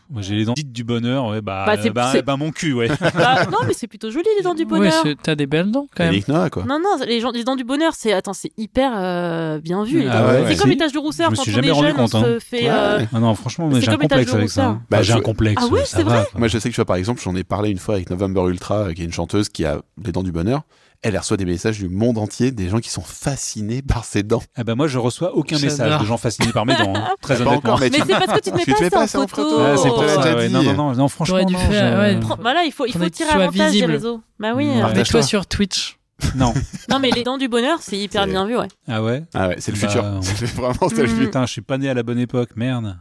[0.10, 2.52] Moi, j'ai les dents dites du bonheur, ouais, bah, Bah, c'est- bah, c'est- bah, mon
[2.52, 2.88] cul, ouais.
[3.16, 5.04] Bah, non, mais c'est plutôt joli les dents du bonheur.
[5.24, 6.14] t'as des belles dents quand même.
[6.14, 6.64] Yannick Noah, quoi.
[6.66, 10.02] non, non, les, gens, les dents du bonheur, c'est attends, c'est hyper euh, bien vu.
[10.02, 10.28] les Ah dents.
[10.28, 10.56] ouais, c'est ouais.
[10.56, 10.70] comme Si.
[10.72, 12.20] les taches de rousseur Je me quand suis on jamais est rendu jeune, compte, on
[12.20, 12.24] hein.
[12.26, 12.64] se fait.
[12.64, 13.08] Ouais, euh, ouais.
[13.14, 14.64] Ah non, franchement, C'est j'ai un comme complexe avec ça.
[14.68, 14.74] rousseur.
[14.74, 15.64] Bah, Bah, j'ai je- un complexe.
[15.66, 16.40] Ah oui, ça c'est va, quoi.
[16.40, 18.42] Moi, je sais que tu vois, par exemple, j'en ai parlé une fois avec November
[18.50, 20.62] Ultra, qui est une chanteuse qui a les dents du bonheur.
[21.04, 24.42] Elle reçoit des messages du monde entier, des gens qui sont fascinés par ses dents.
[24.56, 26.94] Ah bah moi, je reçois aucun message de gens fascinés par mes dents.
[26.96, 27.10] hein.
[27.22, 27.74] Très Pas honnêtement.
[27.74, 29.28] encore, mais c'est parce que tu te mets pas en photo.
[29.28, 29.62] photo.
[29.62, 30.36] Ouais, c'est pour ça.
[30.36, 30.50] ouais.
[30.50, 32.20] Non, non, non, non, franchement, T'aurais dû non, faire, je- ouais.
[32.20, 33.88] Prends- Bah là, il faut, il faut Faudrait que tu tirer avantage visible.
[33.88, 34.22] des réseaux.
[34.40, 34.66] Bah oui.
[34.68, 34.82] Mm.
[34.98, 35.22] euh, toi.
[35.22, 35.98] sur Twitch.
[36.36, 36.54] Non.
[36.90, 38.68] Non, mais les dents du bonheur, c'est hyper bien vu, ouais.
[38.88, 39.24] Ah ouais?
[39.34, 40.04] Ah ouais, c'est le Bah, futur.
[40.06, 41.08] on- C'est vraiment le Mm.
[41.08, 41.20] futur.
[41.26, 42.96] Putain, je suis pas né à la bonne époque, merde.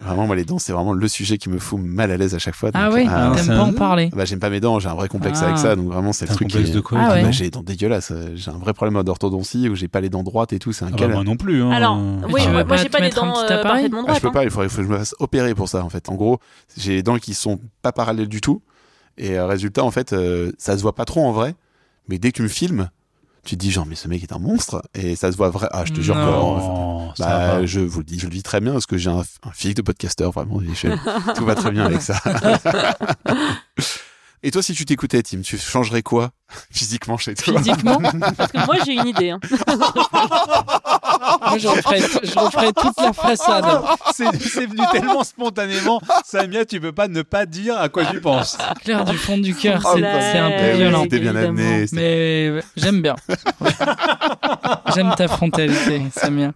[0.00, 2.38] Vraiment, moi, les dents, c'est vraiment le sujet qui me fout mal à l'aise à
[2.38, 2.70] chaque fois.
[2.72, 4.10] Ah donc, ouais, ah, t'aimes pas en parler?
[4.14, 5.46] Bah, j'aime pas mes dents, j'ai un vrai complexe Ah.
[5.46, 6.74] avec ça, donc vraiment, c'est le truc complexe qui...
[6.74, 7.22] de quoi Ah ouais.
[7.24, 10.08] Bah, j'ai les dents dégueulasses, euh, j'ai un vrai problème d'orthodontie où j'ai pas les
[10.08, 11.12] dents droites et tout, c'est un Ah bah, calme.
[11.14, 11.62] moi non plus.
[11.62, 11.70] Hein.
[11.72, 11.98] Alors,
[12.30, 14.22] oui, moi, j'ai pas les dents euh, parfaitement Ah, je droites.
[14.22, 14.30] peux hein.
[14.30, 16.08] pas, il faut que je me fasse opérer pour ça en fait.
[16.08, 16.38] En gros,
[16.76, 18.62] j'ai les dents qui sont pas parallèles du tout.
[19.16, 21.56] Et euh, résultat, en fait, euh, ça se voit pas trop en vrai.
[22.08, 22.88] Mais dès que tu me filmes,
[23.48, 24.82] tu te dis genre, mais ce mec est un monstre.
[24.94, 25.68] Et ça se voit vrai.
[25.72, 26.20] Ah, je te jure que.
[26.20, 29.08] Non, ça Bah, je vous le dis, je le vis très bien parce que j'ai
[29.10, 30.60] un, un physique de podcasteur, vraiment.
[30.60, 32.20] je- tout va très bien avec ça.
[34.44, 36.30] Et toi, si tu t'écoutais, Tim, tu changerais quoi
[36.70, 37.56] physiquement chez toi?
[37.58, 37.98] Physiquement,
[38.36, 39.30] Parce que moi, j'ai une idée.
[39.30, 39.40] hein.
[41.50, 43.64] Moi je referais, je referais toute la façade.
[44.12, 46.00] C'est venu tellement spontanément.
[46.24, 48.56] Samia, tu peux pas ne pas dire à quoi tu penses.
[48.84, 51.02] Clair du fond du cœur, Oh, c'est un peu violent.
[51.04, 51.86] C'était bien amené.
[51.92, 53.16] Mais j'aime bien.
[53.60, 53.70] Ouais.
[54.94, 56.52] j'aime ta frontalité, Samia.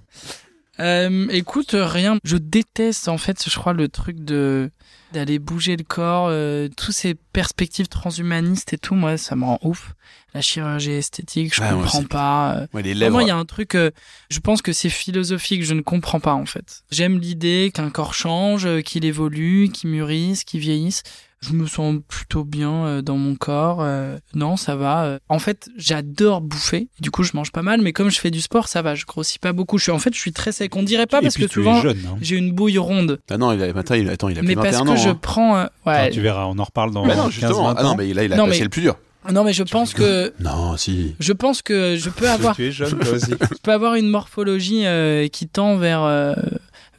[0.83, 2.19] Euh, écoute, rien.
[2.25, 4.71] Je déteste en fait, je crois, le truc de
[5.13, 8.95] d'aller bouger le corps, euh, toutes ces perspectives transhumanistes et tout.
[8.95, 9.93] Moi, ça me rend ouf.
[10.35, 12.67] La chirurgie esthétique, je moi comprends pas.
[12.73, 13.23] Ouais, les Vraiment, lèvres.
[13.23, 13.91] il y a un truc, euh,
[14.31, 16.83] je pense que c'est philosophique, je ne comprends pas en fait.
[16.91, 21.03] J'aime l'idée qu'un corps change, euh, qu'il évolue, qu'il mûrisse, qu'il vieillisse.
[21.43, 23.79] Je me sens plutôt bien euh, dans mon corps.
[23.81, 25.05] euh, non, ça va.
[25.05, 25.19] euh.
[25.29, 26.89] En fait, j'adore bouffer.
[27.01, 28.95] Du coup, je mange pas mal, mais comme je fais du sport, ça va.
[28.95, 29.77] Je grossis pas beaucoup.
[29.79, 30.75] Je suis en fait, je suis très sec.
[30.77, 31.99] On dirait pas Et parce puis que tu es souvent jeune.
[32.09, 32.17] hein.
[32.21, 33.19] j'ai une bouille ronde.
[33.29, 34.95] Ah non, il a, attends, il, attends, il a plus Mais 21 parce ans.
[34.95, 35.19] que je hein.
[35.21, 35.69] prends, euh, ouais.
[35.87, 37.65] Enfin, tu verras, on en reparle dans Bah non, 15 justement.
[37.73, 38.97] 20 Ah non, mais là, il a Non, passé mais- le plus dur.
[39.33, 41.15] Non, mais je pense que Non, si.
[41.21, 43.31] je pense que je peux avoir Tu es jeune, toi aussi.
[43.41, 46.35] je peux avoir une morphologie euh, qui tend vers euh,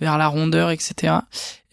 [0.04, 1.14] vers la rondeur, etc.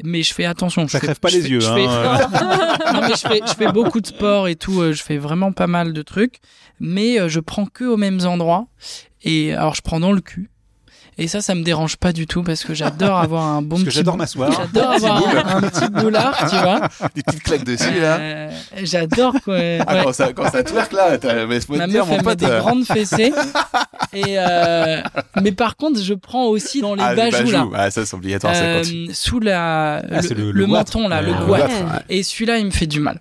[0.03, 0.89] Mais je fais attention.
[0.89, 2.93] Ça je fais- crève pas je les fais- yeux, je hein, fais- euh.
[2.95, 4.81] non mais je fais je fais beaucoup de sport et tout.
[4.81, 6.41] euh, Je fais vraiment pas mal de trucs,
[6.78, 8.66] mais euh, je prends que aux mêmes endroits.
[9.22, 10.49] Et alors je prends dans le cul.
[11.23, 13.83] Et ça, ça me dérange pas du tout parce que j'adore avoir un bon Parce
[13.83, 13.97] que petit.
[13.99, 14.51] j'adore bou- m'asseoir.
[14.75, 15.18] J'adore avoir
[15.57, 16.81] un, un petit boulard, tu vois.
[17.14, 18.16] Des petites claques dessus, là.
[18.18, 18.51] Euh,
[18.83, 19.59] j'adore quoi.
[19.87, 22.39] Ah, quand ça, quand ça twerk, là, te Ma dire, meuf, mon elle met pote.
[22.39, 23.33] des grandes fessées.
[24.12, 25.01] Et euh,
[25.43, 27.66] mais par contre, je prends aussi dans les ah, les bajoux, là.
[27.75, 29.14] Ah, ça, c'est obligatoire, ça Euh, continue.
[29.14, 31.61] sous la Ah, le, menton là, le ouais.
[32.09, 33.21] Et celui-là, il me fait du mal.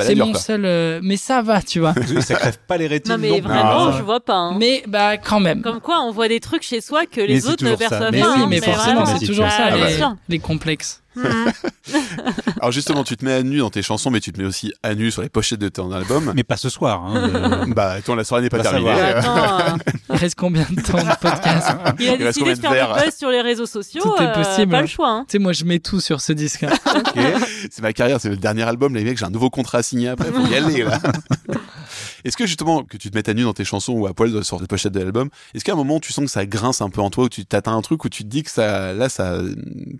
[0.00, 0.40] C'est mon quoi.
[0.40, 0.64] seul.
[0.64, 1.92] euh, mais ça va, tu vois.
[2.20, 3.12] Ça crève pas les rétines.
[3.12, 4.34] Non, mais vraiment, Ah, je vois pas.
[4.34, 4.56] hein.
[4.58, 5.60] mais bah quand même.
[5.62, 8.12] Comme quoi, on voit des trucs chez soi que Mais les c'est autres ne perçoivent
[8.12, 8.34] Mais pas.
[8.36, 9.18] oui, mais forcément, vraiment.
[9.18, 10.16] c'est toujours ça Ah, les, sûr.
[10.28, 11.00] les complexes.
[11.16, 11.24] Mhm.
[12.60, 14.72] Alors justement, tu te mets à nu dans tes chansons, mais tu te mets aussi
[14.84, 16.32] à nu sur les pochettes de ton album.
[16.36, 17.02] Mais pas ce soir.
[17.04, 18.90] Hein, euh, Bah, attends, la soirée n'est pas terminée.
[18.90, 21.68] Euh, Attends, euh, Il reste combien de temps de podcast
[21.98, 24.02] il a Il décidé de faire du buzz sur les réseaux sociaux.
[24.02, 24.70] Tout est euh, possible.
[24.72, 25.08] Pas le choix.
[25.10, 25.24] hein.
[25.28, 26.64] Tu sais, moi, je mets tout sur ce disque.
[27.70, 30.08] C'est ma carrière, c'est le dernier album, les mecs, j'ai un nouveau contrat à signer
[30.08, 31.00] après, faut y aller, là.
[32.24, 34.44] Est-ce que justement, que tu te mettes à nu dans tes chansons ou à poil
[34.44, 36.90] sur les pochettes de l'album, est-ce qu'à un moment tu sens que ça grince un
[36.90, 39.08] peu en toi, ou tu t'atteins un truc où tu te dis que ça, là,
[39.08, 39.40] ça,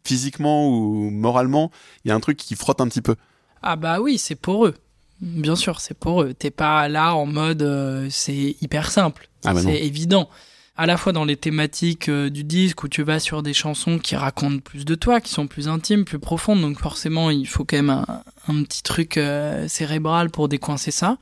[0.05, 1.71] physiquement ou moralement,
[2.05, 3.17] il y a un truc qui frotte un petit peu?
[3.63, 4.75] Ah bah oui, c'est pour eux.
[5.21, 6.33] Bien sûr, c'est pour eux.
[6.33, 9.29] T'es pas là en mode euh, c'est hyper simple.
[9.45, 10.29] Ah bah c'est évident.
[10.77, 13.99] À la fois dans les thématiques euh, du disque où tu vas sur des chansons
[13.99, 16.61] qui racontent plus de toi, qui sont plus intimes, plus profondes.
[16.61, 21.19] Donc forcément, il faut quand même un, un petit truc euh, cérébral pour décoincer ça.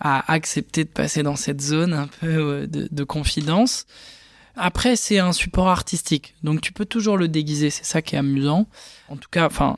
[0.00, 3.86] À accepter de passer dans cette zone un peu euh, de, de confidence.
[4.56, 7.70] Après, c'est un support artistique, donc tu peux toujours le déguiser.
[7.70, 8.68] C'est ça qui est amusant.
[9.08, 9.76] En tout cas, enfin,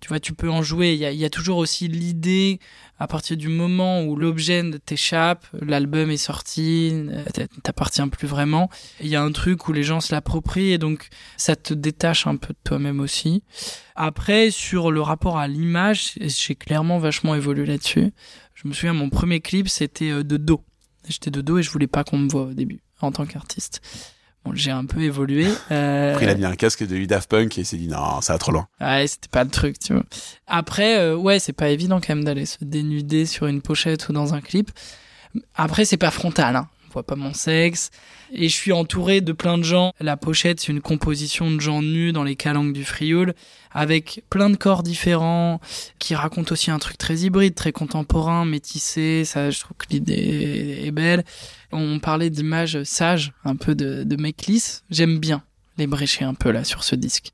[0.00, 0.94] tu vois, tu peux en jouer.
[0.94, 2.58] Il y a, toujours aussi l'idée,
[2.98, 8.70] à partir du moment où l'objet t'échappe, l'album est sorti, euh, t'a- t'appartient plus vraiment.
[9.00, 12.26] Il y a un truc où les gens se l'approprient et donc ça te détache
[12.26, 13.42] un peu de toi-même aussi.
[13.94, 18.12] Après, sur le rapport à l'image, j'ai clairement vachement évolué là-dessus.
[18.54, 20.64] Je me souviens, mon premier clip, c'était euh, de dos.
[21.08, 22.80] J'étais de dos et je voulais pas qu'on me voit au début.
[23.00, 23.82] en tant qu'artiste.
[24.44, 25.46] Bon, j'ai un peu évolué.
[25.70, 26.12] Euh...
[26.12, 28.34] Après, il a mis un casque de Daft Punk et il s'est dit non, ça
[28.34, 28.68] va trop loin.
[28.80, 30.04] Ouais, c'était pas le truc, tu vois.
[30.46, 34.12] Après, euh, ouais, c'est pas évident quand même d'aller se dénuder sur une pochette ou
[34.12, 34.70] dans un clip.
[35.54, 36.68] Après, c'est pas frontal, hein.
[37.02, 37.90] Pas mon sexe.
[38.32, 39.92] Et je suis entouré de plein de gens.
[40.00, 43.34] La pochette, c'est une composition de gens nus dans les calanques du Frioul,
[43.70, 45.60] avec plein de corps différents,
[45.98, 49.24] qui racontent aussi un truc très hybride, très contemporain, métissé.
[49.24, 51.24] Ça, je trouve que l'idée est belle.
[51.72, 54.16] On parlait d'images sages, un peu de, de.
[54.90, 55.42] J'aime bien
[55.76, 57.32] les brécher un peu là sur ce disque.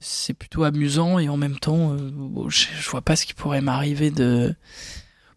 [0.00, 3.60] C'est plutôt amusant et en même temps, euh, je, je vois pas ce qui pourrait
[3.60, 4.54] m'arriver de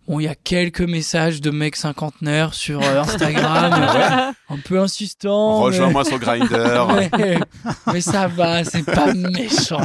[0.07, 3.73] Bon, il y a quelques messages de mecs cinquantenaires sur euh, Instagram,
[4.49, 5.61] un peu insistants.
[5.61, 6.87] Rejoins-moi sur Grindr.
[7.17, 7.39] mais,
[7.91, 9.81] mais ça va, c'est pas méchant.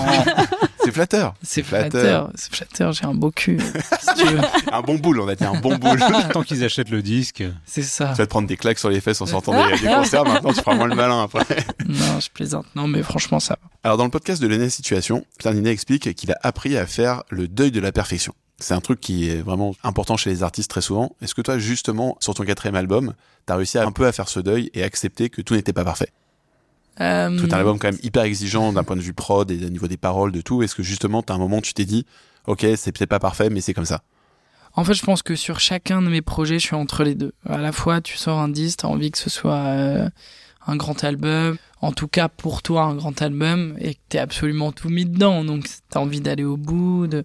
[0.85, 1.35] C'est flatteur.
[1.43, 2.31] C'est flatteur.
[2.35, 3.59] C'est flatteur, j'ai un beau cul.
[3.61, 4.41] si tu veux.
[4.73, 5.99] Un bon boule, on a dit un bon boule.
[6.33, 7.43] Tant qu'ils achètent le disque.
[7.65, 8.09] C'est ça.
[8.13, 10.25] Tu vas te prendre des claques sur les fesses en sortant des, des concerts.
[10.25, 11.45] Maintenant, tu feras moins le malin après.
[11.87, 12.67] Non, je plaisante.
[12.77, 13.71] Non, mais franchement, ça va.
[13.83, 17.23] Alors, dans le podcast de l'année Situation, Pierre Ninet explique qu'il a appris à faire
[17.31, 18.35] le deuil de la perfection.
[18.61, 21.17] C'est un truc qui est vraiment important chez les artistes très souvent.
[21.23, 23.15] Est-ce que toi, justement, sur ton quatrième album,
[23.47, 25.85] t'as réussi à un peu à faire ce deuil et accepter que tout n'était pas
[25.85, 26.11] parfait?
[27.01, 29.71] Euh, Tout un album quand même hyper exigeant d'un point de vue prod et au
[29.71, 30.63] niveau des paroles, de tout.
[30.63, 32.05] Est-ce que justement, t'as un moment où tu t'es dit,
[32.47, 34.03] ok, c'est peut-être pas parfait, mais c'est comme ça
[34.75, 37.33] En fait, je pense que sur chacun de mes projets, je suis entre les deux.
[37.49, 40.11] À la fois, tu sors un disque, t'as envie que ce soit euh,
[40.67, 44.73] un grand album, en tout cas pour toi un grand album, et que t'es absolument
[44.73, 47.07] tout mis dedans, donc t'as envie d'aller au bout.
[47.07, 47.25] De...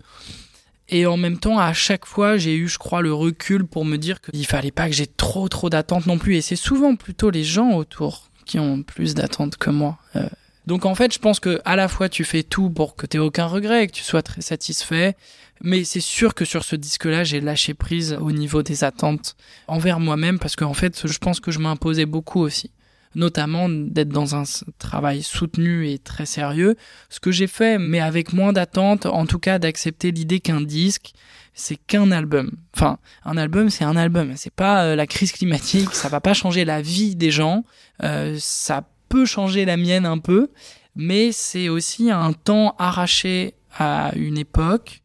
[0.90, 3.98] Et en même temps, à chaque fois, j'ai eu, je crois, le recul pour me
[3.98, 6.36] dire qu'il fallait pas que j'ai trop, trop d'attentes non plus.
[6.36, 9.98] Et c'est souvent plutôt les gens autour qui ont plus d'attentes que moi.
[10.16, 10.28] Euh,
[10.68, 13.20] donc en fait, je pense que à la fois tu fais tout pour que t'aies
[13.20, 15.16] aucun regret, que tu sois très satisfait,
[15.62, 19.36] mais c'est sûr que sur ce disque-là, j'ai lâché prise au niveau des attentes
[19.68, 22.72] envers moi-même parce qu'en fait, je pense que je m'imposais beaucoup aussi.
[23.16, 24.44] Notamment d'être dans un
[24.78, 26.76] travail soutenu et très sérieux.
[27.10, 31.14] Ce que j'ai fait, mais avec moins d'attentes, en tout cas d'accepter l'idée qu'un disque,
[31.54, 32.52] c'est qu'un album.
[32.76, 34.34] Enfin, un album, c'est un album.
[34.36, 37.64] C'est pas euh, la crise climatique, ça va pas changer la vie des gens.
[38.04, 40.50] Euh, ça peut changer la mienne un peu,
[40.96, 45.02] mais c'est aussi un temps arraché à une époque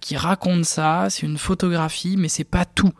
[0.00, 2.92] qui raconte ça, c'est une photographie, mais c'est pas tout.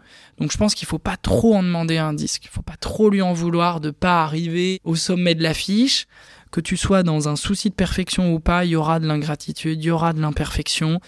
[0.42, 2.74] Donc je pense qu'il faut pas trop en demander à un disque, il faut pas
[2.76, 6.08] trop lui en vouloir de pas arriver au sommet de l'affiche,
[6.50, 9.78] que tu sois dans un souci de perfection ou pas, il y aura de l'ingratitude,
[9.80, 11.00] il y aura de l'imperfection,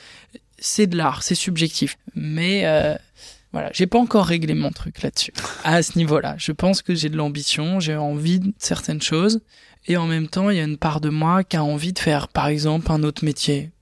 [0.57, 1.99] c'est de l'art, c'est subjectif.
[2.15, 2.95] Mais euh,
[3.51, 5.33] voilà, j'ai pas encore réglé mon truc là-dessus.
[5.65, 9.41] À ce niveau-là, je pense que j'ai de l'ambition, j'ai envie de certaines choses,
[9.89, 11.99] et en même temps, il y a une part de moi qui a envie de
[11.99, 13.73] faire, par exemple, un autre métier,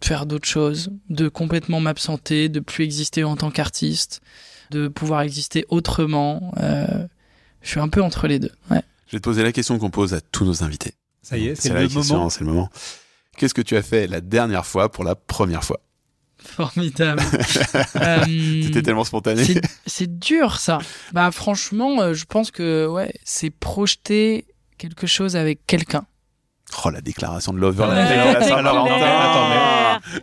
[0.00, 4.20] de faire d'autres choses, de complètement m'absenter, de plus exister en tant qu'artiste,
[4.70, 6.52] de pouvoir exister autrement.
[6.58, 7.06] Euh,
[7.62, 8.52] je suis un peu entre les deux.
[8.70, 8.82] Ouais.
[9.08, 10.94] Je vais te poser la question qu'on pose à tous nos invités.
[11.22, 12.30] Ça y est, c'est la le question, moment.
[12.30, 12.68] C'est le moment.
[13.36, 15.80] Qu'est-ce que tu as fait la dernière fois pour la première fois?
[16.38, 17.22] Formidable.
[17.96, 18.24] Euh,
[18.62, 19.42] C'était tellement spontané.
[19.86, 20.78] c'est, dur ça.
[21.12, 24.46] Bah franchement, euh, je pense que ouais, c'est projeter
[24.78, 26.04] quelque chose avec quelqu'un.
[26.84, 27.84] Oh, la déclaration de Lover.
[27.84, 28.58] Ouais, la c'est déclaration clair.
[28.58, 29.06] de Valentin.
[29.06, 29.75] Attends, mais-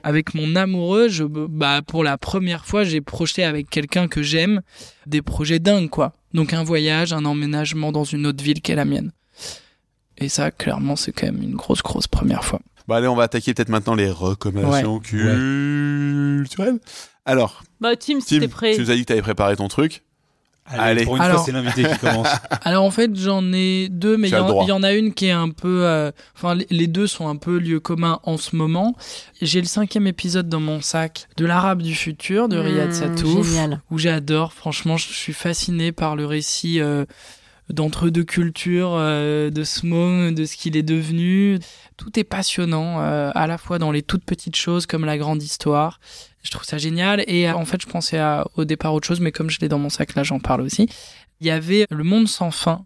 [0.04, 4.62] Avec mon amoureux, je, bah pour la première fois, j'ai projeté avec quelqu'un que j'aime
[5.08, 6.14] des projets dingues quoi.
[6.34, 9.12] Donc un voyage, un emménagement dans une autre ville qu'est la mienne.
[10.18, 12.60] Et ça, clairement, c'est quand même une grosse, grosse première fois.
[12.88, 16.80] Bon, allez, on va attaquer peut-être maintenant les recommandations culturelles.
[17.26, 18.76] Alors, Bah, Tim, si Tim, t'es prêt.
[18.76, 20.04] tu nous as dit que tu avais préparé ton truc.
[20.66, 21.04] Allez.
[21.04, 22.28] Pour une Alors- fois, c'est l'invité qui commence.
[22.64, 25.32] Alors en fait, j'en ai deux, mais il y, en- y a une qui est
[25.32, 25.86] un peu...
[25.86, 28.96] euh, Enfin, les- les deux sont un peu lieu commun en ce moment.
[29.42, 33.46] J'ai le cinquième épisode dans mon sac de l'Arabe du futur de Riyad Mmh, Satouf.
[33.48, 33.82] Génial.
[33.92, 34.54] où j'adore.
[34.54, 37.06] Franchement, je suis fasciné par le récit euh,
[37.70, 41.60] d'entre deux cultures, euh, de ce môme, de ce qu'il est devenu.
[41.98, 45.44] Tout est passionnant, euh, à la fois dans les toutes petites choses comme la grande
[45.44, 46.00] histoire.
[46.44, 47.24] Je trouve ça génial.
[47.28, 49.70] Et euh, en fait, je pensais à, au départ autre chose, mais comme je l'ai
[49.70, 50.88] dans mon sac, là, j'en parle aussi.
[51.42, 52.86] Il y avait Le Monde sans fin,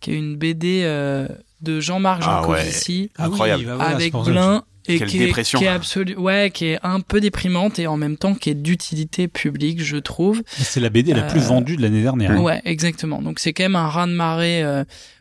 [0.00, 1.26] qui est une BD euh,
[1.60, 2.58] de Jean-Marc Ah ouais.
[2.58, 3.64] Jancovici Incroyable.
[3.68, 6.52] Ah oui, bah voilà, c'est avec Blin et Quelle qui est, qui est absolu ouais
[6.54, 10.44] qui est un peu déprimante et en même temps qui est d'utilité publique je trouve
[10.56, 12.40] C'est la BD la plus Euh, vendue de l'année dernière.
[12.40, 14.62] ouais exactement donc c'est quand même un raz de marée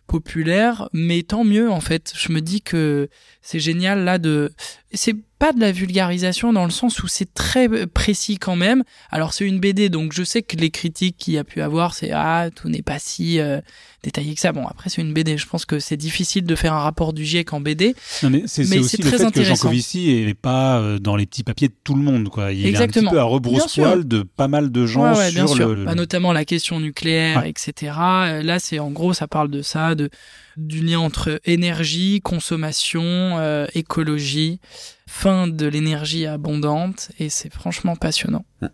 [0.05, 3.09] populaire mais tant mieux en fait je me dis que
[3.47, 4.51] c'est génial là de
[4.91, 8.83] c'est pas de la vulgarisation dans le sens où c'est très précis quand même.
[9.11, 11.93] Alors c'est une BD donc je sais que les critiques qu'il y a pu avoir
[11.93, 13.59] c'est ah tout n'est pas si euh,
[14.01, 14.51] détaillé que ça.
[14.51, 17.23] Bon après c'est une BD, je pense que c'est difficile de faire un rapport du
[17.23, 17.93] GIEC en BD.
[18.23, 19.55] Non, mais c'est aussi c'est le très fait que Jean.
[19.57, 22.29] Covici n'est pas euh, dans les petits papiers de tout le monde.
[22.29, 22.51] Quoi.
[22.53, 22.85] Il Exactement.
[22.85, 25.45] est un petit peu à Bien rebrousse-poil de pas mal de gens Ouais, ouais, bien
[25.45, 25.75] sur sûr.
[25.75, 25.85] le...
[25.85, 27.49] Bah, notamment la question nucléaire, Ouais.
[27.51, 27.93] etc.
[27.99, 30.09] Euh, Là, c'est en gros, ça parle de ça, de
[30.57, 34.59] du lien entre énergie, consommation, euh, écologie,
[35.07, 38.45] fin de l'énergie abondante, et c'est franchement passionnant.
[38.61, 38.69] Ouais,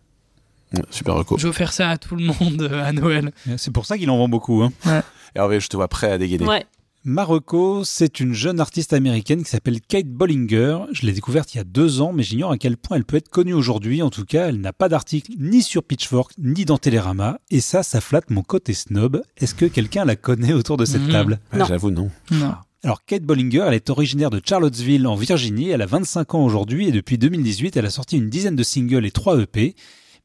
[0.89, 1.37] super reco.
[1.37, 3.31] Je vais faire ça à tout le monde euh, à Noël.
[3.57, 4.63] C'est pour ça qu'il en vend beaucoup.
[4.63, 5.03] Hein.
[5.35, 6.45] Hervé, je te vois prêt à dégainer.
[6.45, 6.65] Ouais.
[7.03, 10.81] Marocco, c'est une jeune artiste américaine qui s'appelle Kate Bollinger.
[10.91, 13.17] Je l'ai découverte il y a deux ans, mais j'ignore à quel point elle peut
[13.17, 14.03] être connue aujourd'hui.
[14.03, 17.39] En tout cas, elle n'a pas d'article ni sur Pitchfork, ni dans Télérama.
[17.49, 19.23] Et ça, ça flatte mon côté snob.
[19.37, 21.39] Est-ce que quelqu'un la connaît autour de cette table?
[21.51, 21.65] Ah.
[21.67, 22.11] J'avoue, non.
[22.29, 22.53] Non.
[22.83, 25.69] Alors, Kate Bollinger, elle est originaire de Charlottesville, en Virginie.
[25.69, 29.07] Elle a 25 ans aujourd'hui et depuis 2018, elle a sorti une dizaine de singles
[29.07, 29.75] et 3 EP.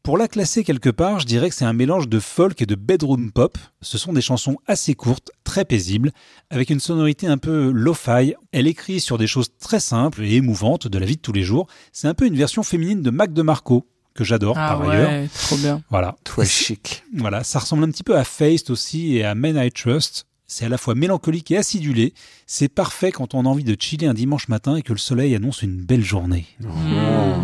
[0.06, 2.76] Pour la classer quelque part, je dirais que c'est un mélange de folk et de
[2.76, 3.58] bedroom pop.
[3.80, 6.12] Ce sont des chansons assez courtes, très paisibles,
[6.48, 8.34] avec une sonorité un peu lo-fi.
[8.52, 11.42] Elle écrit sur des choses très simples et émouvantes de la vie de tous les
[11.42, 11.66] jours.
[11.90, 15.10] C'est un peu une version féminine de Mac DeMarco, que j'adore Ah par ailleurs.
[15.10, 15.82] ouais, trop bien.
[15.90, 16.14] Voilà.
[16.22, 17.02] Très chic.
[17.16, 20.28] Voilà, ça ressemble un petit peu à Faced aussi et à Men I Trust.
[20.48, 22.14] C'est à la fois mélancolique et acidulé.
[22.46, 25.34] C'est parfait quand on a envie de chiller un dimanche matin et que le soleil
[25.34, 26.46] annonce une belle journée.
[26.62, 26.68] Oh,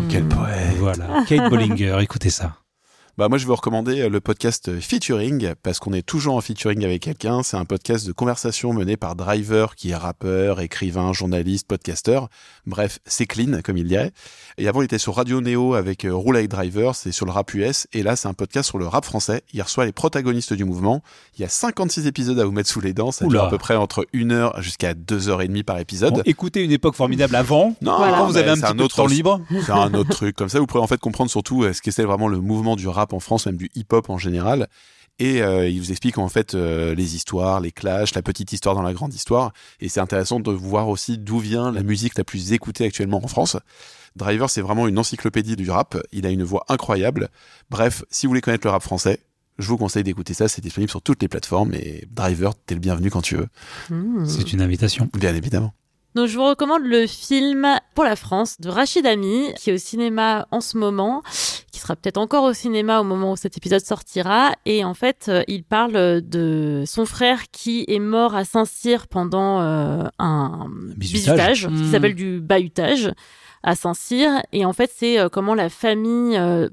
[0.09, 0.77] quel poète.
[0.79, 2.62] Voilà, Kate Bollinger, écoutez ça.
[3.15, 6.41] Bah moi je veux recommander euh, le podcast euh, Featuring parce qu'on est toujours en
[6.41, 7.43] featuring avec quelqu'un.
[7.43, 12.29] C'est un podcast de conversation mené par Driver qui est rappeur, écrivain, journaliste, podcasteur.
[12.65, 14.13] Bref, c'est clean comme il dirait.
[14.57, 17.31] Et avant il était sur Radio Neo avec euh, Roule avec Driver, c'est sur le
[17.31, 17.85] rap US.
[17.93, 19.43] Et là c'est un podcast sur le rap français.
[19.53, 21.03] Il reçoit les protagonistes du mouvement.
[21.37, 23.11] Il y a 56 épisodes à vous mettre sous les dents.
[23.11, 23.45] Ça dure Oula.
[23.45, 26.15] à peu près entre une heure jusqu'à deux heures et demie par épisode.
[26.15, 27.75] Bon, écoutez une époque formidable avant.
[27.83, 28.17] Non, Voilà.
[28.17, 29.39] Quand vous avez un petit peu de temps libre.
[29.63, 30.35] c'est un autre truc.
[30.35, 32.87] Comme ça, vous pourrez en fait comprendre surtout ce que c'est vraiment le mouvement du
[32.87, 34.69] rap en France, même du hip-hop en général.
[35.19, 38.73] Et euh, il vous explique en fait euh, les histoires, les clashs, la petite histoire
[38.73, 39.53] dans la grande histoire.
[39.79, 43.27] Et c'est intéressant de voir aussi d'où vient la musique la plus écoutée actuellement en
[43.27, 43.57] France.
[44.15, 45.97] Driver, c'est vraiment une encyclopédie du rap.
[46.11, 47.29] Il a une voix incroyable.
[47.69, 49.19] Bref, si vous voulez connaître le rap français,
[49.59, 50.47] je vous conseille d'écouter ça.
[50.47, 51.73] C'est disponible sur toutes les plateformes.
[51.73, 53.47] Et Driver, t'es le bienvenu quand tu veux.
[53.89, 54.25] Mmh.
[54.25, 55.09] C'est une invitation.
[55.13, 55.73] Bien évidemment.
[56.15, 59.77] Donc je vous recommande le film Pour la France de Rachid Ami, qui est au
[59.77, 61.23] cinéma en ce moment,
[61.71, 64.51] qui sera peut-être encore au cinéma au moment où cet épisode sortira.
[64.65, 69.61] Et en fait, euh, il parle de son frère qui est mort à Saint-Cyr pendant
[69.61, 71.67] euh, un Bizutage.
[71.67, 71.81] bizutage, Mmh.
[71.83, 73.11] qui s'appelle du bahutage
[73.63, 74.43] à Saint-Cyr.
[74.51, 76.69] Et en fait, c'est euh, comment la famille euh,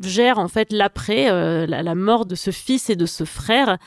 [0.00, 3.78] gère en fait l'après, euh, la, mort de ce fils et de ce frère.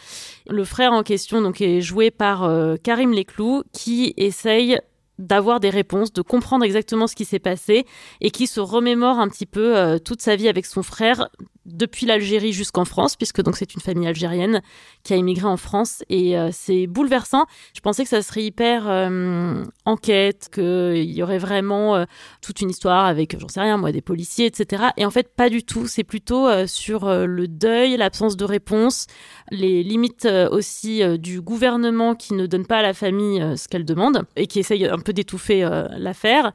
[0.48, 4.80] Le frère en question donc est joué par euh, Karim Leclou qui essaye
[5.18, 7.86] d'avoir des réponses, de comprendre exactement ce qui s'est passé
[8.22, 11.30] et qui se remémore un petit peu euh, toute sa vie avec son frère
[11.72, 14.62] depuis l'Algérie jusqu'en France puisque donc c'est une famille algérienne
[15.04, 17.46] qui a immigré en France et euh, c'est bouleversant.
[17.74, 22.06] Je pensais que ça serait hyper euh, enquête, qu'il y aurait vraiment euh,
[22.42, 24.88] toute une histoire avec, j'en sais rien moi, des policiers, etc.
[24.98, 25.88] Et en fait pas du tout.
[25.88, 29.08] C'est plutôt euh, sur le deuil, l'absence de réponse,
[29.52, 34.26] les limites aussi du gouvernement qui ne donne pas à la famille ce qu'elle demande
[34.36, 35.68] et qui essaye un peu d'étouffer
[35.98, 36.52] l'affaire.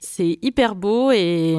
[0.00, 1.56] C'est hyper beau et,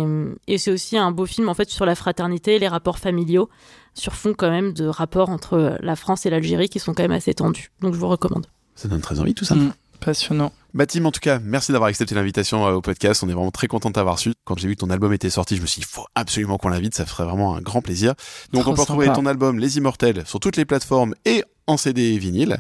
[0.48, 3.50] et c'est aussi un beau film en fait sur la fraternité, les rapports familiaux,
[3.94, 7.04] sur fond quand même de rapports entre euh, la France et l'Algérie qui sont quand
[7.04, 7.72] même assez tendus.
[7.82, 8.48] Donc je vous recommande.
[8.76, 9.56] Ça donne très envie tout ça.
[9.56, 10.52] Mm, passionnant.
[10.74, 13.24] Bah Tim, en tout cas, merci d'avoir accepté l'invitation euh, au podcast.
[13.24, 14.34] On est vraiment très content de t'avoir su.
[14.44, 16.58] Quand j'ai vu que ton album était sorti, je me suis dit, il faut absolument
[16.58, 16.94] qu'on l'invite.
[16.94, 18.14] Ça ferait vraiment un grand plaisir.
[18.54, 19.16] Donc, Trop on peut retrouver sympa.
[19.18, 22.58] ton album Les Immortels sur toutes les plateformes et en CD et vinyle.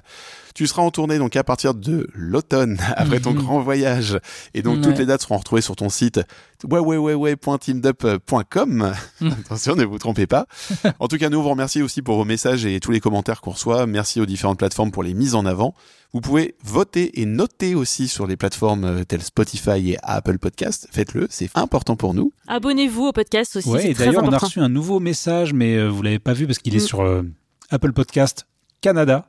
[0.55, 3.37] Tu seras en tournée donc à partir de l'automne, après ton Mhm.
[3.37, 4.19] grand voyage.
[4.53, 4.81] Et donc, Ouais.
[4.83, 6.19] toutes les dates seront retrouvées sur ton site
[6.63, 8.93] www.teamedup.com.
[9.21, 9.31] Mhm.
[9.45, 10.47] Attention, ne vous trompez pas.
[10.99, 13.51] En tout cas, nous vous remercions aussi pour vos messages et tous les commentaires qu'on
[13.51, 13.85] reçoit.
[13.85, 15.73] Merci aux différentes plateformes pour les mises en avant.
[16.13, 20.87] Vous pouvez voter et noter aussi sur les plateformes euh, telles Spotify et Apple Podcast.
[20.91, 22.31] Faites-le, c'est important pour nous.
[22.47, 25.87] Abonnez-vous au podcast aussi, Ouais, et d'ailleurs, on a reçu un nouveau message, mais euh,
[25.87, 26.87] vous l'avez pas vu parce qu'il est Mm.
[26.87, 27.23] sur euh,
[27.71, 28.45] Apple Podcast
[28.81, 29.25] Canada.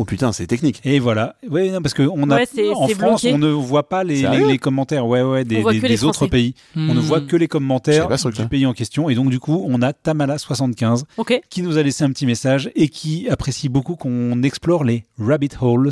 [0.00, 0.80] Oh putain, c'est technique.
[0.84, 1.34] Et voilà.
[1.50, 3.32] Oui, parce que on a Ouais, c'est- en France, bloqué.
[3.34, 5.04] on ne voit pas les, les, Sérieux les commentaires.
[5.04, 6.28] Ouais, ouais, des, autres Français.
[6.28, 6.54] pays.
[6.76, 6.98] On ne Mm.
[7.00, 8.46] voit que les commentaires du truc-là.
[8.46, 9.08] pays en question.
[9.10, 11.40] Et donc, du coup, on a Tamala75 Ok.
[11.50, 15.48] qui nous a laissé un petit message et qui apprécie beaucoup qu'on explore les rabbit
[15.60, 15.90] holes.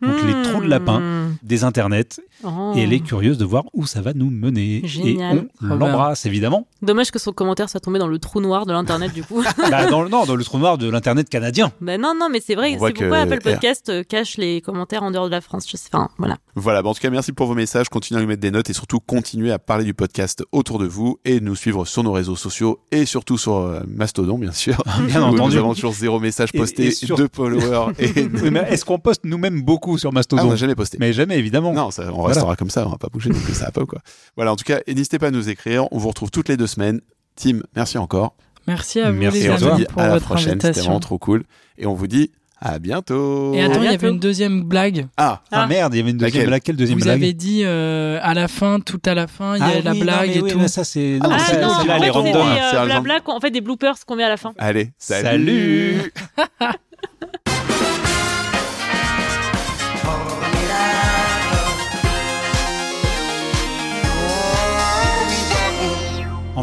[0.00, 1.36] Donc les trous de lapin Hmm.
[1.42, 2.20] des internets.
[2.44, 2.72] Oh.
[2.74, 4.82] Et elle est curieuse de voir où ça va nous mener.
[4.84, 5.36] Génial.
[5.38, 6.66] Et on l'embrasse évidemment.
[6.82, 9.42] Dommage que son commentaire soit tombé dans le trou noir de l'internet du coup.
[9.70, 11.70] bah, dans le non, dans le trou noir de l'internet canadien.
[11.80, 15.04] bah non non mais c'est vrai, c'est pourquoi que- Apple Podcast euh, cache les commentaires
[15.04, 15.66] en dehors de la France.
[15.70, 16.36] Je sais, enfin voilà.
[16.56, 17.88] Voilà, bon, en tout cas, merci pour vos messages.
[17.88, 20.86] Continuez à nous mettre des notes et surtout continuez à parler du podcast autour de
[20.86, 24.82] vous et nous suivre sur nos réseaux sociaux et surtout sur euh, Mastodon, bien sûr.
[25.06, 25.54] Bien entendu.
[25.54, 28.08] Nous avons toujours zéro message Et- posté, et sur- deux followers et.
[28.72, 30.98] Est-ce qu'on poste nous-mêmes beaucoup sur Ah, Mastodon on n'a jamais posté.
[31.00, 31.72] Mais jamais évidemment.
[31.72, 32.28] Non, ça, on Voilà.
[32.34, 34.00] restera comme ça, on va pas bouger, donc ça va pas ou quoi.
[34.36, 35.86] Voilà, en tout cas, n'hésitez pas à nous écrire.
[35.92, 37.00] On vous retrouve toutes les deux semaines.
[37.36, 38.34] Tim, merci encore.
[38.66, 40.60] Merci à vous Merci les on dit amis pour à la votre prochaine.
[40.60, 41.42] C'était vraiment trop cool.
[41.78, 42.30] Et on vous dit
[42.64, 43.52] à bientôt.
[43.54, 45.08] Et attends, il y avait une deuxième blague.
[45.16, 46.62] Ah, Ah, merde, il y avait une deuxième Laquelle blague.
[46.62, 49.58] Quelle deuxième Vous blague avez dit euh, à la fin, tout à la fin, il
[49.58, 50.58] y Ah a la oui, non, blague mais et oui, tout.
[50.60, 52.56] mais ça c'est Ah, non, non, ça, c'est- non, en là, les c'est random, hein,
[52.74, 54.52] euh, blabla en fait des bloopers qu'on met à la fin.
[54.58, 55.26] allez, salut.
[55.26, 56.12] Salut.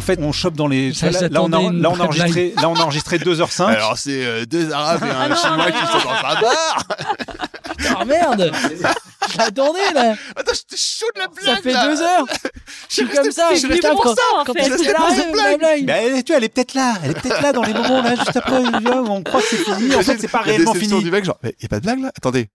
[0.00, 0.94] En fait, on chope dans les.
[0.94, 3.66] Ça, là, là, on a, là, on enregistré, là, on a enregistré 2h05.
[3.66, 6.00] Alors, c'est euh, deux Arabes et un Ah Chinois non, qui non.
[6.00, 6.82] sont dans un bar.
[7.98, 8.50] Ah merde
[9.30, 11.56] Je l'attendais là Attends, j'étais chaud de la blague.
[11.56, 11.86] Ça fait là.
[11.86, 12.24] deux heures
[12.88, 14.70] Je suis comme ça, je putain, pour quand, ça, en quand fait.
[14.78, 16.94] cette la blague Mais elle, tu vois, elle est peut-être là.
[17.04, 18.62] Elle est peut-être là dans les moments là, juste après.
[18.62, 19.94] vois, On croit que c'est fini.
[19.94, 21.02] En fait, c'est pas réellement fini.
[21.02, 22.10] du mec, genre, mais y a pas de blague là?
[22.16, 22.48] Attendez.